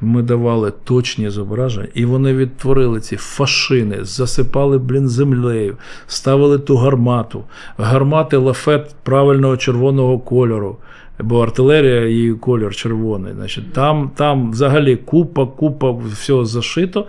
[0.00, 5.76] Ми давали точні зображення, і вони відтворили ці фашини, засипали блін землею,
[6.06, 7.44] ставили ту гармату.
[7.78, 10.76] Гармати лафет правильного червоного кольору,
[11.20, 13.32] бо артилерія її колір червоний.
[13.32, 17.06] Значить, Там там взагалі купа, купа всього зашито.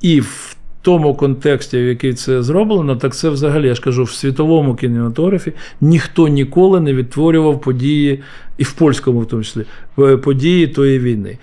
[0.00, 4.10] І в тому контексті, в який це зроблено, так це взагалі, я ж кажу, в
[4.10, 8.22] світовому кінематографі ніхто ніколи не відтворював події,
[8.58, 9.64] і в польському в тому числі,
[10.22, 11.38] події тої війни.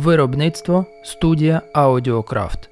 [0.00, 2.70] Виробництво студія Аудіокрафт.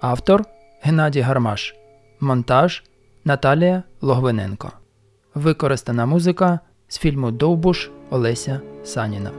[0.00, 0.44] Автор
[0.82, 1.74] Геннадій Гармаш.
[2.20, 2.84] Монтаж
[3.24, 4.72] Наталія Логвиненко.
[5.34, 9.30] Використана музика з фільму Довбуш Олеся Саніна.